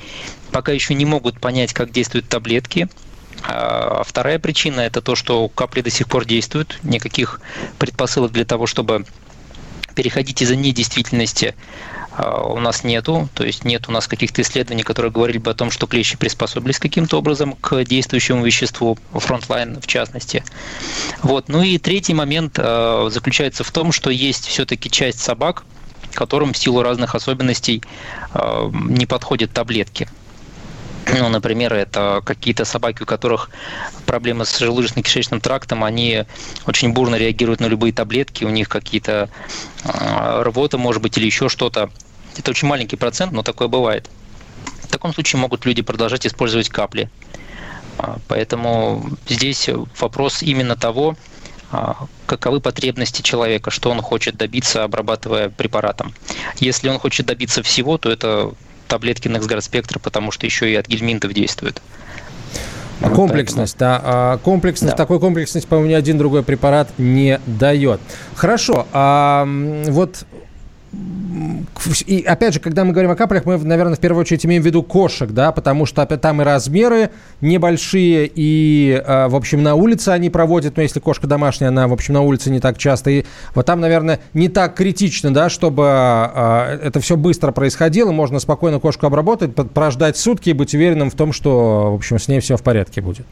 [0.51, 2.88] пока еще не могут понять, как действуют таблетки.
[3.43, 7.41] А вторая причина– это то, что капли до сих пор действуют, никаких
[7.77, 9.05] предпосылок для того, чтобы
[9.93, 11.55] переходить из-за недействительности
[12.12, 15.53] а, у нас нету, то есть нет у нас каких-то исследований, которые говорили бы о
[15.53, 20.43] том, что клещи приспособились каким-то образом к действующему веществу, Frontline в частности.
[21.21, 21.47] Вот.
[21.47, 25.63] Ну и третий момент э, заключается в том, что есть все-таки часть собак,
[26.13, 27.84] которым в силу разных особенностей
[28.71, 30.08] не подходят таблетки.
[31.13, 33.49] Ну, например, это какие-то собаки, у которых
[34.05, 36.25] проблемы с желудочно-кишечным трактом, они
[36.65, 39.29] очень бурно реагируют на любые таблетки, у них какие-то
[39.83, 41.89] э, рвоты, может быть, или еще что-то.
[42.37, 44.09] Это очень маленький процент, но такое бывает.
[44.83, 47.09] В таком случае могут люди продолжать использовать капли.
[47.97, 51.15] А, поэтому здесь вопрос именно того,
[51.71, 56.13] а, каковы потребности человека, что он хочет добиться, обрабатывая препаратом.
[56.59, 58.53] Если он хочет добиться всего, то это
[58.95, 61.81] таблетки Nexgard Spectra, потому что еще и от гельминтов действует.
[63.13, 64.01] Комплексность, да.
[64.01, 64.97] А, комплексность, да.
[64.97, 67.99] такой комплексность, по-моему, ни один другой препарат не дает.
[68.36, 68.88] Хорошо.
[68.93, 69.45] А,
[69.88, 70.25] вот
[72.08, 74.65] и опять же, когда мы говорим о каплях, мы, наверное, в первую очередь имеем в
[74.65, 80.10] виду кошек, да, потому что там и размеры небольшие, и, э, в общем, на улице
[80.10, 83.25] они проводят, но если кошка домашняя, она, в общем, на улице не так часто, и
[83.53, 88.79] вот там, наверное, не так критично, да, чтобы э, это все быстро происходило, можно спокойно
[88.79, 92.58] кошку обработать, прождать сутки и быть уверенным в том, что, в общем, с ней все
[92.58, 93.25] в порядке будет.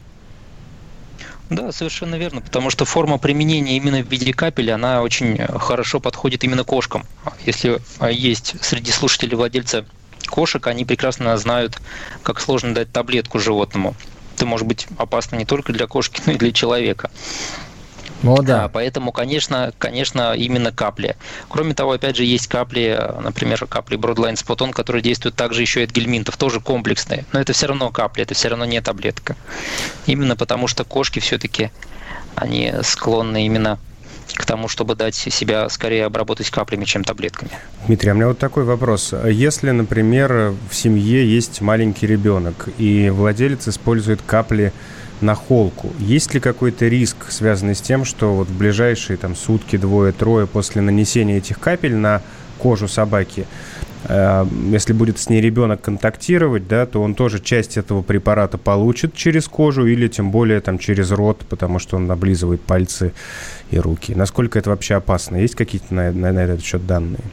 [1.54, 6.42] Да, совершенно верно, потому что форма применения именно в виде капель, она очень хорошо подходит
[6.42, 7.04] именно кошкам.
[7.46, 9.86] Если есть среди слушателей владельца
[10.26, 11.80] кошек, они прекрасно знают,
[12.24, 13.94] как сложно дать таблетку животному.
[14.34, 17.08] Это может быть опасно не только для кошки, но и для человека.
[18.24, 18.64] О, да.
[18.64, 21.16] А, поэтому, конечно, конечно, именно капли.
[21.48, 25.84] Кроме того, опять же, есть капли, например, капли Broadline Spot которые действуют также еще и
[25.84, 27.24] от гельминтов, тоже комплексные.
[27.32, 29.36] Но это все равно капли, это все равно не таблетка.
[30.06, 31.70] Именно потому что кошки все-таки,
[32.34, 33.78] они склонны именно
[34.32, 37.50] к тому, чтобы дать себя скорее обработать каплями, чем таблетками.
[37.86, 39.14] Дмитрий, а у меня вот такой вопрос.
[39.28, 44.72] Если, например, в семье есть маленький ребенок, и владелец использует капли
[45.24, 45.92] на холку.
[45.98, 50.82] Есть ли какой-то риск, связанный с тем, что вот в ближайшие там, сутки, двое-трое после
[50.82, 52.22] нанесения этих капель на
[52.58, 53.46] кожу собаки
[54.04, 59.14] э, если будет с ней ребенок контактировать, да, то он тоже часть этого препарата получит
[59.14, 63.12] через кожу или тем более там через рот, потому что он облизывает пальцы
[63.70, 64.14] и руки.
[64.14, 65.36] Насколько это вообще опасно?
[65.36, 67.24] Есть какие-то на, на, на этот счет данные?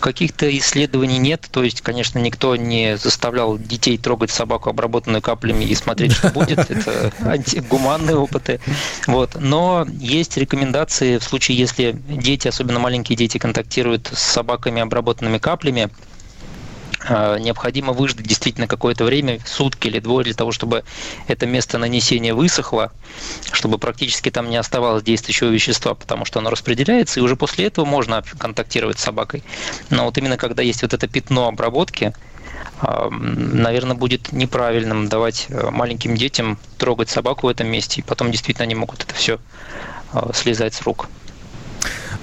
[0.00, 5.74] Каких-то исследований нет, то есть, конечно, никто не заставлял детей трогать собаку, обработанную каплями, и
[5.74, 6.58] смотреть, что будет.
[6.70, 8.60] Это антигуманные опыты.
[9.06, 9.36] Вот.
[9.38, 15.90] Но есть рекомендации в случае, если дети, особенно маленькие дети, контактируют с собаками, обработанными каплями,
[17.08, 20.84] необходимо выждать действительно какое-то время, сутки или двое, для того, чтобы
[21.26, 22.92] это место нанесения высохло,
[23.52, 27.84] чтобы практически там не оставалось действующего вещества, потому что оно распределяется, и уже после этого
[27.84, 29.42] можно контактировать с собакой.
[29.88, 32.12] Но вот именно когда есть вот это пятно обработки,
[33.10, 38.64] наверное, будет неправильным давать э, маленьким детям трогать собаку в этом месте, и потом действительно
[38.64, 39.38] они могут это все
[40.12, 41.08] а, слезать с рук.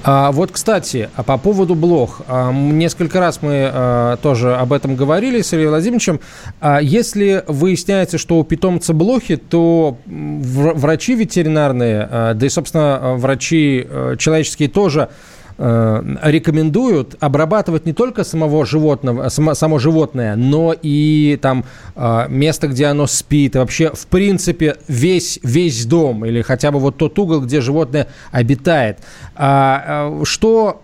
[0.03, 2.21] А, вот, кстати, а по поводу блох.
[2.27, 6.19] А, несколько раз мы а, тоже об этом говорили с Ильей Владимировичем.
[6.59, 13.85] А, если выясняется, что у питомца блохи, то врачи ветеринарные, а, да и, собственно, врачи
[13.89, 21.39] а, человеческие тоже Э, рекомендуют обрабатывать не только самого животного, само, само животное, но и
[21.41, 21.65] там
[21.95, 26.79] э, место, где оно спит, и вообще, в принципе, весь, весь дом или хотя бы
[26.79, 28.99] вот тот угол, где животное обитает.
[29.35, 30.81] А, что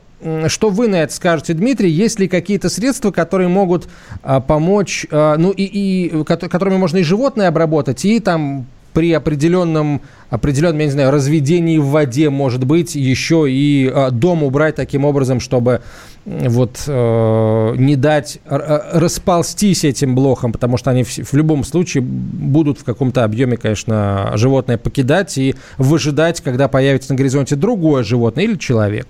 [0.48, 1.90] что вы на это скажете, Дмитрий?
[1.90, 3.90] Есть ли какие-то средства, которые могут
[4.24, 10.02] а, помочь, а, ну и, и которыми можно и животное обработать, и там при определенном,
[10.30, 15.06] определенном, я не знаю, разведении в воде, может быть, еще и э, дом убрать таким
[15.06, 15.82] образом, чтобы
[16.26, 22.80] вот э, не дать расползтись этим блохам, потому что они в, в любом случае будут
[22.80, 28.56] в каком-то объеме, конечно, животное покидать и выжидать, когда появится на горизонте другое животное или
[28.56, 29.08] человек.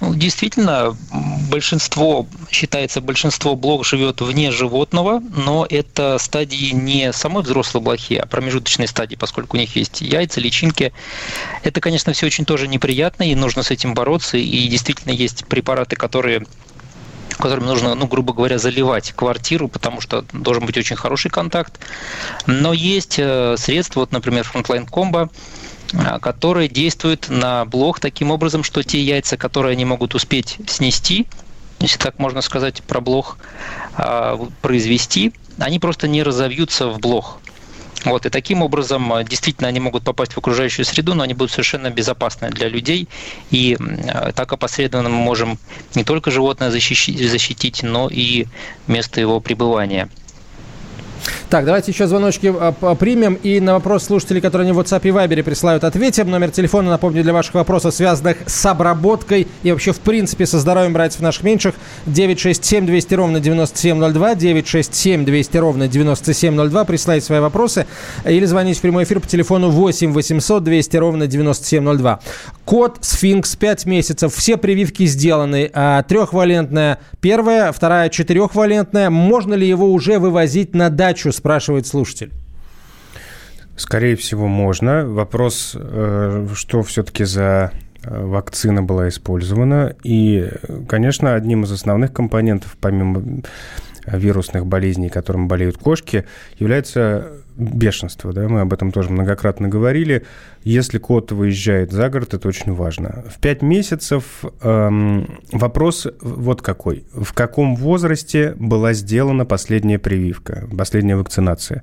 [0.00, 0.96] Ну, действительно,
[1.50, 8.26] большинство, считается, большинство блох живет вне животного, но это стадии не самой взрослой блохи, а
[8.26, 10.92] промежуточные стадии, поскольку у них есть яйца, личинки.
[11.64, 14.36] Это, конечно, все очень тоже неприятно, и нужно с этим бороться.
[14.36, 16.46] И действительно есть препараты, которые
[17.38, 21.78] которыми нужно, ну, грубо говоря, заливать квартиру, потому что должен быть очень хороший контакт.
[22.46, 25.30] Но есть э, средства, вот, например, Frontline Combo,
[26.20, 31.26] которые действуют на блок таким образом, что те яйца, которые они могут успеть снести,
[31.80, 33.38] если так можно сказать про блок,
[33.94, 37.38] а, произвести, они просто не разовьются в блок.
[38.04, 41.52] Вот, и таким образом а, действительно они могут попасть в окружающую среду, но они будут
[41.52, 43.08] совершенно безопасны для людей.
[43.50, 43.76] И
[44.34, 45.58] так опосредованно мы можем
[45.94, 48.46] не только животное защитить, защитить но и
[48.86, 50.08] место его пребывания.
[51.50, 53.34] Так, давайте еще звоночки а, примем.
[53.34, 56.30] И на вопрос слушателей, которые они в WhatsApp и Viber присылают, ответим.
[56.30, 60.92] Номер телефона, напомню, для ваших вопросов, связанных с обработкой и вообще, в принципе, со здоровьем
[60.92, 61.74] братьев наших меньших.
[62.06, 66.84] 967 200 ровно 9702, 967 200 ровно 9702.
[66.84, 67.86] Присылайте свои вопросы
[68.24, 72.20] или звоните в прямой эфир по телефону 8 800 200 ровно 9702.
[72.64, 74.34] Код Сфинкс 5 месяцев.
[74.34, 75.70] Все прививки сделаны.
[75.72, 79.10] А, трехвалентная первая, вторая четырехвалентная.
[79.10, 82.32] Можно ли его уже вывозить на дачу спрашивает слушатель.
[83.76, 85.06] Скорее всего, можно.
[85.06, 89.94] Вопрос, э, что все-таки за э, вакцина была использована.
[90.02, 90.50] И,
[90.88, 93.42] конечно, одним из основных компонентов, помимо
[94.06, 96.24] вирусных болезней, которыми болеют кошки,
[96.58, 98.32] является бешенство.
[98.32, 98.48] Да?
[98.48, 100.24] Мы об этом тоже многократно говорили.
[100.62, 103.24] Если кот выезжает за город, это очень важно.
[103.28, 107.04] В 5 месяцев эм, вопрос вот какой.
[107.12, 111.82] В каком возрасте была сделана последняя прививка, последняя вакцинация?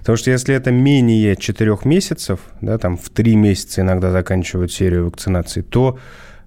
[0.00, 5.06] Потому что если это менее 4 месяцев, да, там в 3 месяца иногда заканчивают серию
[5.06, 5.98] вакцинаций, то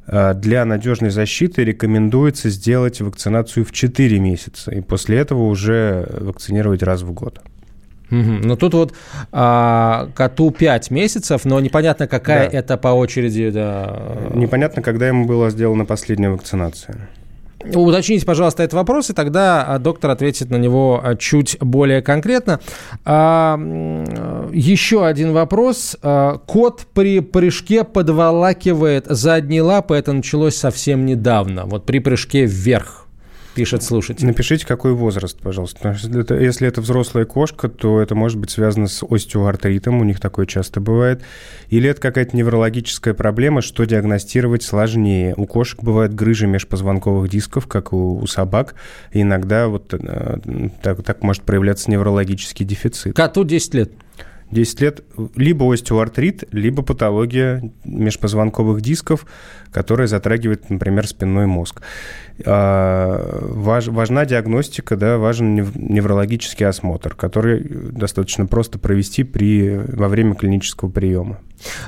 [0.05, 6.83] э, для надежной защиты рекомендуется сделать вакцинацию в 4 месяца, и после этого уже вакцинировать
[6.83, 7.41] раз в год.
[8.09, 8.93] Ну тут вот
[9.31, 12.57] а, коту 5 месяцев, но непонятно, какая да.
[12.57, 13.49] это по очереди.
[13.49, 14.31] Да.
[14.33, 17.09] Непонятно, когда ему была сделана последняя вакцинация.
[17.73, 22.59] Уточните, пожалуйста, этот вопрос, и тогда а, доктор ответит на него а, чуть более конкретно.
[23.03, 23.57] А,
[24.53, 25.97] еще один вопрос.
[26.01, 29.95] Кот при прыжке подволакивает задние лапы.
[29.95, 31.65] Это началось совсем недавно.
[31.65, 33.06] Вот при прыжке вверх
[33.57, 34.25] пишет слушатель.
[34.25, 35.97] Напишите, какой возраст, пожалуйста.
[36.13, 40.45] Это, если это взрослая кошка, то это может быть связано с остеоартритом, у них такое
[40.45, 41.23] часто бывает.
[41.69, 45.33] Или это какая-то неврологическая проблема, что диагностировать сложнее.
[45.37, 48.75] У кошек бывают грыжи межпозвонковых дисков, как у, у собак.
[49.11, 50.37] И иногда вот э,
[50.83, 53.15] так, так может проявляться неврологический дефицит.
[53.15, 53.91] Коту 10 лет.
[54.52, 55.04] 10 лет
[55.35, 59.25] либо остеоартрит, либо патология межпозвонковых дисков,
[59.71, 61.81] которая затрагивает, например, спинной мозг.
[62.45, 70.35] А, важ, важна диагностика, да, важен неврологический осмотр, который достаточно просто провести при, во время
[70.35, 71.39] клинического приема.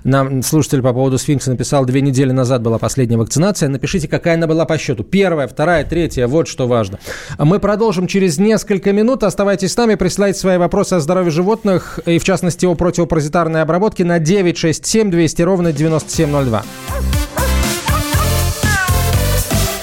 [0.03, 3.69] Нам слушатель по поводу сфинкса написал, две недели назад была последняя вакцинация.
[3.69, 5.03] Напишите, какая она была по счету.
[5.03, 6.99] Первая, вторая, третья, вот что важно.
[7.37, 9.23] Мы продолжим через несколько минут.
[9.23, 14.03] Оставайтесь с нами, присылайте свои вопросы о здоровье животных и, в частности, о противопаразитарной обработке
[14.03, 16.63] на 967 200 ровно 9702.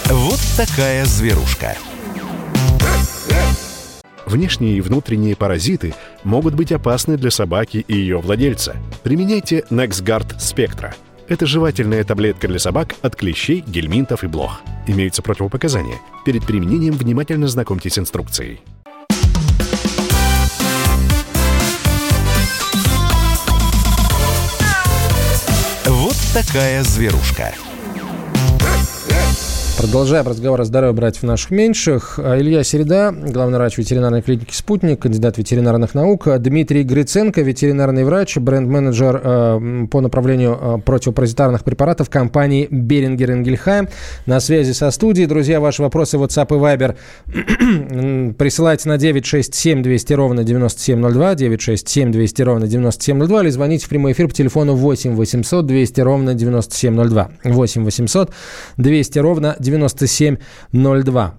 [0.09, 1.77] Вот такая зверушка.
[4.27, 5.95] Внешние и внутренние паразиты
[6.25, 8.77] могут быть опасны для собаки и ее владельца.
[9.03, 10.95] Применяйте NexGard Spectra.
[11.29, 14.61] Это жевательная таблетка для собак от клещей, гельминтов и блох.
[14.87, 15.99] Имеются противопоказания.
[16.25, 18.61] Перед применением внимательно знакомьтесь с инструкцией.
[26.43, 27.55] Такая зверушка.
[29.79, 32.19] Продолжаем разговор о здоровье братьев наших меньших.
[32.19, 36.27] А, Илья Середа, главный врач ветеринарной клиники «Спутник», кандидат ветеринарных наук.
[36.39, 43.91] Дмитрий Гриценко, ветеринарный врач, бренд-менеджер э, по направлению э, противопаразитарных препаратов компании «Берингер Энгельхайм».
[44.25, 45.27] На связи со студией.
[45.27, 52.67] Друзья, ваши вопросы WhatsApp и Viber присылайте на 967 200 ровно 9702, 967 200 ровно
[52.67, 57.31] 9702 или звоните в прямой эфир по телефону 8 800 200 ровно 9702.
[57.45, 58.31] 8 800
[58.79, 61.35] 200 ровно 9702.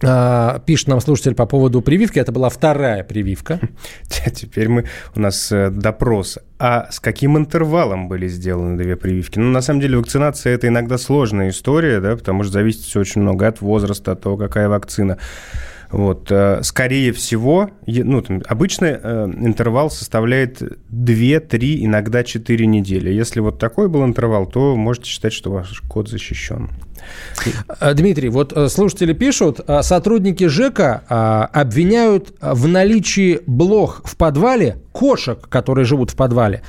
[0.00, 2.18] А, пишет нам слушатель по поводу прививки.
[2.18, 3.60] Это была вторая прививка.
[4.34, 4.84] Теперь мы,
[5.16, 6.38] у нас э, допрос.
[6.58, 9.38] А с каким интервалом были сделаны две прививки?
[9.38, 13.22] Ну, на самом деле, вакцинация– это иногда сложная история, да, потому что зависит все очень
[13.22, 15.18] много от возраста, от того, какая вакцина.
[15.90, 20.60] Вот, э, скорее всего, ну, там, обычный э, интервал составляет
[20.92, 23.10] 2-3, иногда 4 недели.
[23.10, 26.68] Если вот такой был интервал, то можете считать, что ваш код защищен.
[27.80, 34.78] Э, Дмитрий, вот э, слушатели пишут, э, сотрудники ЖЭКа обвиняют в наличии блох в подвале
[34.92, 36.62] кошек, которые живут в подвале.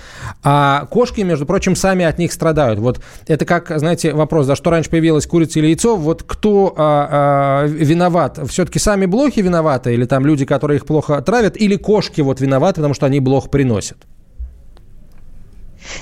[0.44, 2.80] А кошки, между прочим, сами от них страдают.
[2.80, 7.64] Вот это как, знаете, вопрос, да, что раньше появилась курица или яйцо, вот кто а,
[7.64, 8.40] а, виноват?
[8.48, 12.76] Все-таки сами блохи виноваты или там люди, которые их плохо травят, или кошки вот виноваты,
[12.76, 13.98] потому что они блох приносят?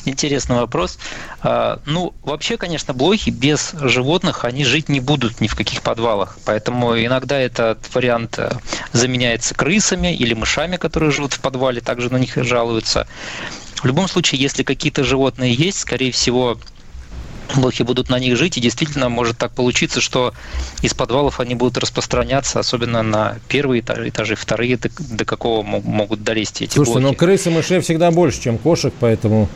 [0.06, 0.98] Интересный вопрос.
[1.42, 6.38] А, ну, вообще, конечно, блохи без животных, они жить не будут ни в каких подвалах.
[6.46, 8.52] Поэтому иногда этот вариант э,
[8.94, 13.08] заменяется крысами или мышами, которые живут в подвале, также на них жалуются.
[13.76, 16.58] В любом случае, если какие-то животные есть, скорее всего,
[17.56, 20.34] блохи будут на них жить, и действительно может так получиться, что
[20.82, 26.24] из подвалов они будут распространяться, особенно на первые этажи, этажи вторые, до, до какого могут
[26.24, 27.14] долезть эти Слушайте, блохи.
[27.14, 29.50] но крысы мышей всегда больше, чем кошек, поэтому...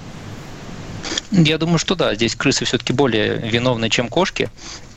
[1.31, 4.49] Я думаю, что да, здесь крысы все-таки более виновны, чем кошки.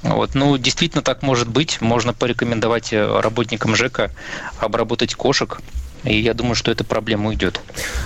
[0.02, 0.34] Вот.
[0.34, 1.80] Ну, действительно так может быть.
[1.80, 4.10] Можно порекомендовать э, работникам ЖЭКа
[4.58, 5.60] обработать кошек
[6.04, 7.60] и я думаю, что эта проблема уйдет,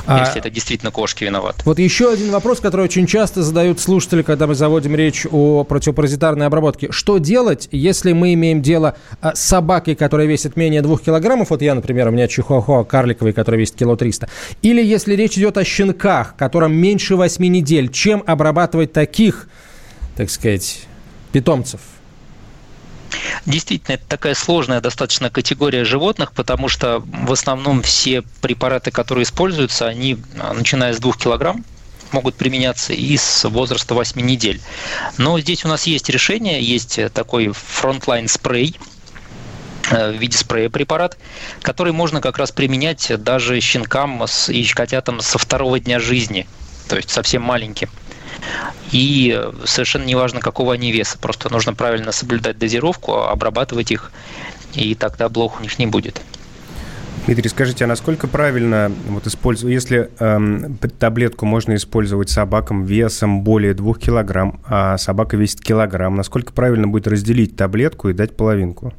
[0.06, 0.20] а...
[0.20, 1.62] если это действительно кошки виноваты.
[1.64, 6.46] Вот еще один вопрос, который очень часто задают слушатели, когда мы заводим речь о противопаразитарной
[6.46, 6.90] обработке.
[6.90, 11.50] Что делать, если мы имеем дело а, с собакой, которая весит менее двух килограммов?
[11.50, 14.28] Вот я, например, у меня чихуахуа карликовый, который весит кило триста.
[14.62, 17.90] Или если речь идет о щенках, которым меньше восьми недель.
[17.90, 19.48] Чем обрабатывать таких,
[20.16, 20.82] так сказать,
[21.32, 21.80] питомцев?
[23.46, 29.86] Действительно, это такая сложная достаточно категория животных, потому что в основном все препараты, которые используются,
[29.86, 31.64] они, а, начиная с 2 килограмм,
[32.12, 34.60] могут применяться и с возраста 8 недель.
[35.18, 38.78] Но здесь у нас есть решение, есть такой Frontline спрей,
[39.90, 41.18] э, в виде спрея препарат,
[41.62, 46.46] который можно как раз применять даже щенкам и котятам со второго дня жизни,
[46.88, 47.90] то есть совсем маленьким.
[48.90, 54.12] И совершенно неважно, какого они веса, просто нужно правильно соблюдать дозировку, обрабатывать их,
[54.74, 56.20] и тогда блох у них не будет.
[57.26, 63.74] Дмитрий, скажите, а насколько правильно вот использовать, если эм, таблетку можно использовать собакам весом более
[63.74, 68.94] 2 килограмм, а собака весит килограмм, насколько правильно будет разделить таблетку и дать половинку?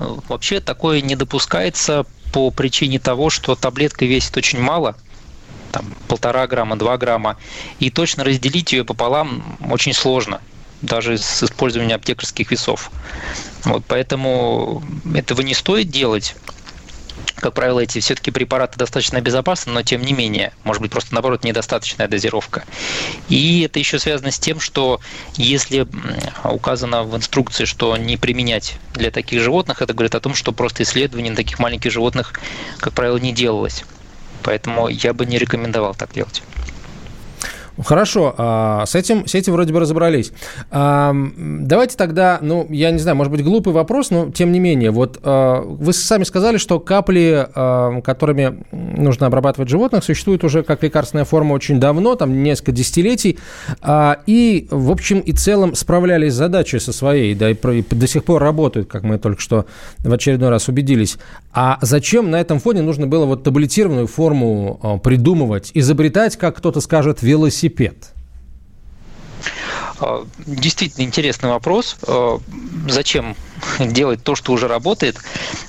[0.00, 4.96] Вообще такое не допускается по причине того, что таблетка весит очень мало–
[5.72, 7.36] там, полтора грамма, два грамма,
[7.78, 10.40] и точно разделить ее пополам очень сложно
[10.82, 12.90] даже с использованием аптекарских весов.
[13.64, 14.82] Вот, поэтому
[15.14, 16.34] этого не стоит делать.
[17.36, 21.42] Как правило, эти все-таки препараты достаточно безопасны, но тем не менее, может быть, просто наоборот
[21.42, 22.64] недостаточная дозировка.
[23.28, 25.00] И это еще связано с тем, что
[25.34, 25.86] если
[26.44, 30.82] указано в инструкции, что не применять для таких животных, это говорит о том, что просто
[30.82, 32.38] исследование на таких маленьких животных,
[32.78, 33.84] как правило, не делалось.
[34.42, 36.42] Поэтому я бы не рекомендовал так делать.
[37.84, 40.32] Хорошо, а, с этим, с этим вроде бы разобрались.
[40.70, 44.90] А, давайте тогда, ну, я не знаю, может быть, глупый вопрос, но тем не менее,
[44.90, 47.48] вот а, вы сами сказали, что капли,
[48.02, 53.38] которыми нужно обрабатывать животных, существуют уже как лекарственная форма очень давно, там несколько десятилетий,
[54.26, 58.42] и, в общем и целом, справлялись с задачей со своей, да, и до сих пор
[58.42, 59.66] работают, как мы только что
[59.98, 61.18] в очередной раз убедились.
[61.52, 67.22] А зачем на этом фоне нужно было вот таблетированную форму придумывать, изобретать, как кто-то скажет,
[67.22, 67.69] велосипед?
[67.70, 68.12] Велосипед?
[70.00, 71.96] А, действительно интересный вопрос.
[72.06, 72.38] А,
[72.88, 73.36] зачем
[73.78, 75.16] делать то, что уже работает?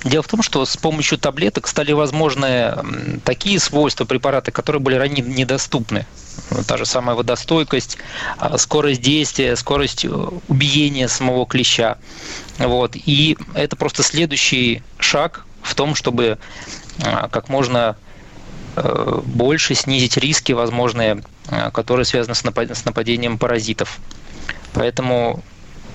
[0.03, 2.75] Дело в том, что с помощью таблеток стали возможны
[3.23, 6.05] такие свойства препарата, которые были ранее недоступны.
[6.67, 7.97] Та же самая водостойкость,
[8.37, 10.09] а, скорость действия, скорость э,
[10.47, 11.97] убиения самого клеща.
[12.57, 12.95] Вот.
[12.95, 16.39] И это просто следующий шаг в том, чтобы
[17.31, 17.95] как можно
[18.75, 22.43] больше снизить риски возможные Э, которые связаны с
[22.85, 23.99] нападением паразитов.
[24.73, 25.43] Поэтому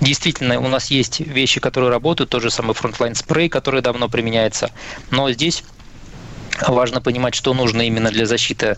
[0.01, 4.69] действительно у нас есть вещи, которые работают, тот же самый Frontline спрей, который давно применяется.
[5.09, 5.63] Но здесь
[6.67, 8.77] важно понимать, что нужно именно для защиты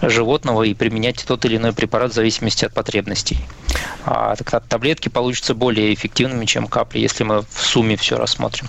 [0.00, 3.38] животного и применять тот или иной препарат в зависимости от потребностей.
[4.04, 8.68] А таблетки получатся более эффективными, чем капли, если мы в сумме все рассмотрим.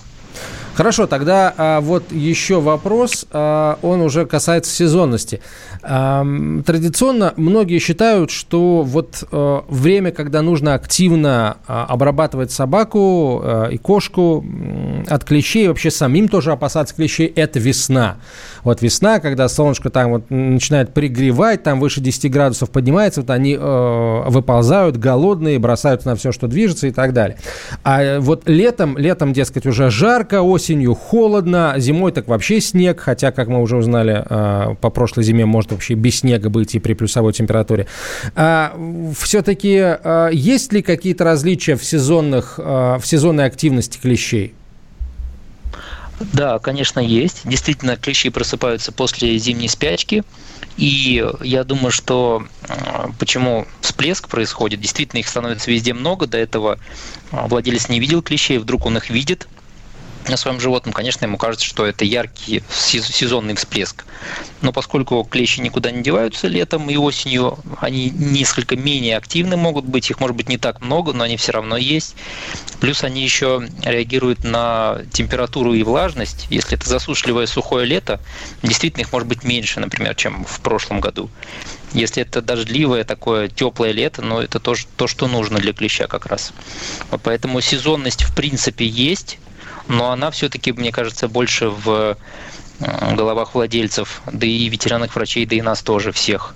[0.76, 5.40] Хорошо, тогда а, вот еще вопрос, а, он уже касается сезонности.
[5.84, 6.26] А,
[6.66, 13.78] традиционно многие считают, что вот а, время, когда нужно активно а, обрабатывать собаку а, и
[13.78, 14.44] кошку
[15.08, 18.18] от клещей, вообще самим тоже опасаться клещей, это весна.
[18.64, 23.58] Вот весна, когда солнышко там вот начинает пригревать, там выше 10 градусов поднимается, вот они
[23.60, 27.38] э, выползают голодные, бросаются на все, что движется и так далее.
[27.84, 33.32] А вот летом, летом, дескать, уже жарко, осень осенью холодно, зимой так вообще снег, хотя,
[33.32, 36.94] как мы уже узнали, а, по прошлой зиме может вообще без снега быть и при
[36.94, 37.88] плюсовой температуре.
[38.36, 38.74] А,
[39.20, 44.54] Все-таки а, есть ли какие-то различия в, сезонных, в сезонной активности клещей?
[46.32, 47.42] Да, конечно, есть.
[47.44, 50.24] Действительно, клещи просыпаются после зимней спячки.
[50.78, 52.46] И я думаю, что
[53.20, 56.26] почему всплеск происходит, действительно их становится везде много.
[56.26, 56.80] До этого
[57.32, 59.48] владелец не видел клещей, вдруг он их видит,
[60.28, 64.06] на своем животном, конечно, ему кажется, что это яркий сезонный всплеск.
[64.62, 70.10] Но поскольку клещи никуда не деваются летом и осенью, они несколько менее активны могут быть,
[70.10, 72.16] их может быть не так много, но они все равно есть.
[72.80, 76.48] Плюс они еще реагируют на температуру и влажность.
[76.50, 78.20] Если это засушливое сухое лето,
[78.62, 81.30] действительно их может быть меньше, например, чем в прошлом году.
[81.94, 86.26] Если это дождливое такое теплое лето, но это тоже то, что нужно для клеща как
[86.26, 86.54] раз.
[87.12, 89.38] Вот поэтому сезонность в принципе есть,
[89.88, 92.18] но она все-таки, мне кажется, больше в
[92.80, 96.56] э, головах владельцев, да и ветеринарных врачей, да и нас тоже всех.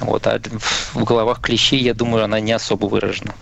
[0.00, 0.40] Вот, а
[0.94, 3.34] в головах клещей, я думаю, она не особо выражена.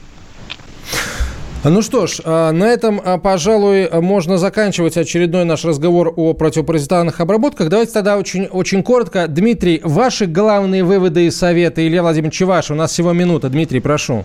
[1.65, 7.21] Ну что ж, а, на этом, а, пожалуй, можно заканчивать очередной наш разговор о противопаразитарных
[7.21, 7.69] обработках.
[7.69, 9.27] Давайте тогда очень, очень коротко.
[9.27, 11.87] Дмитрий, ваши главные выводы и советы.
[11.87, 12.73] Илья Владимирович, ваши.
[12.73, 13.49] У нас всего минута.
[13.49, 14.25] Дмитрий, прошу.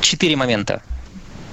[0.00, 0.82] Четыре момента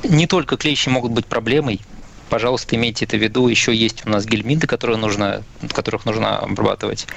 [0.04, 1.82] не только клещи могут быть проблемой.
[2.30, 3.47] Пожалуйста, имейте это в виду.
[3.47, 5.43] Еще есть у нас гельминты, которые нужно,
[5.74, 7.08] которых нужно обрабатывать.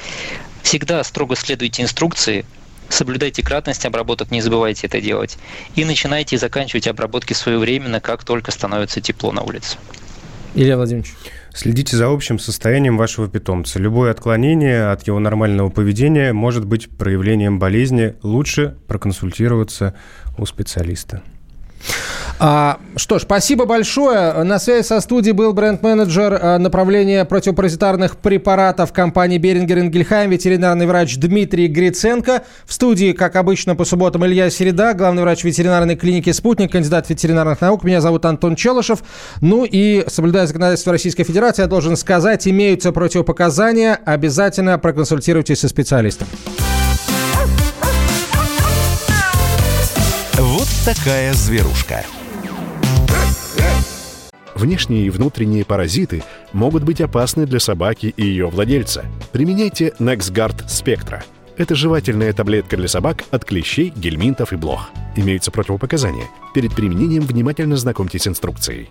[0.63, 2.45] Всегда строго следуйте инструкции,
[2.89, 5.39] соблюдайте кратность обработок, не забывайте это делать.
[5.77, 9.77] И начинайте и заканчивайте обработки своевременно, как только становится тепло на улице.
[10.55, 11.15] Илья Владимирович.
[11.53, 13.79] Следите за общим состоянием вашего питомца.
[13.79, 18.15] Любое отклонение от его нормального поведения может быть проявлением болезни.
[18.23, 19.95] Лучше проконсультироваться
[20.37, 21.23] у специалиста.
[22.41, 24.43] А, что ж, спасибо большое.
[24.43, 31.17] На связи со студией был бренд-менеджер а, направления противопаразитарных препаратов компании Берингер Ингельхайм, ветеринарный врач
[31.17, 32.43] Дмитрий Гриценко.
[32.67, 37.61] В студии, как обычно, по субботам Илья Середа, главный врач ветеринарной клиники «Спутник», кандидат ветеринарных
[37.61, 37.85] наук.
[37.85, 39.05] Меня зовут Антон Челышев.
[39.41, 43.99] Ну и, соблюдая законодательство Российской Федерации, я должен сказать, имеются противопоказания.
[44.05, 46.27] Обязательно проконсультируйтесь со специалистом.
[50.37, 52.03] Вот такая зверушка.
[54.55, 59.05] Внешние и внутренние паразиты могут быть опасны для собаки и ее владельца.
[59.33, 61.23] Применяйте NexGard Spectra.
[61.57, 64.91] Это жевательная таблетка для собак от клещей, гельминтов и блох.
[65.17, 66.27] Имеются противопоказания.
[66.53, 68.91] Перед применением внимательно знакомьтесь с инструкцией.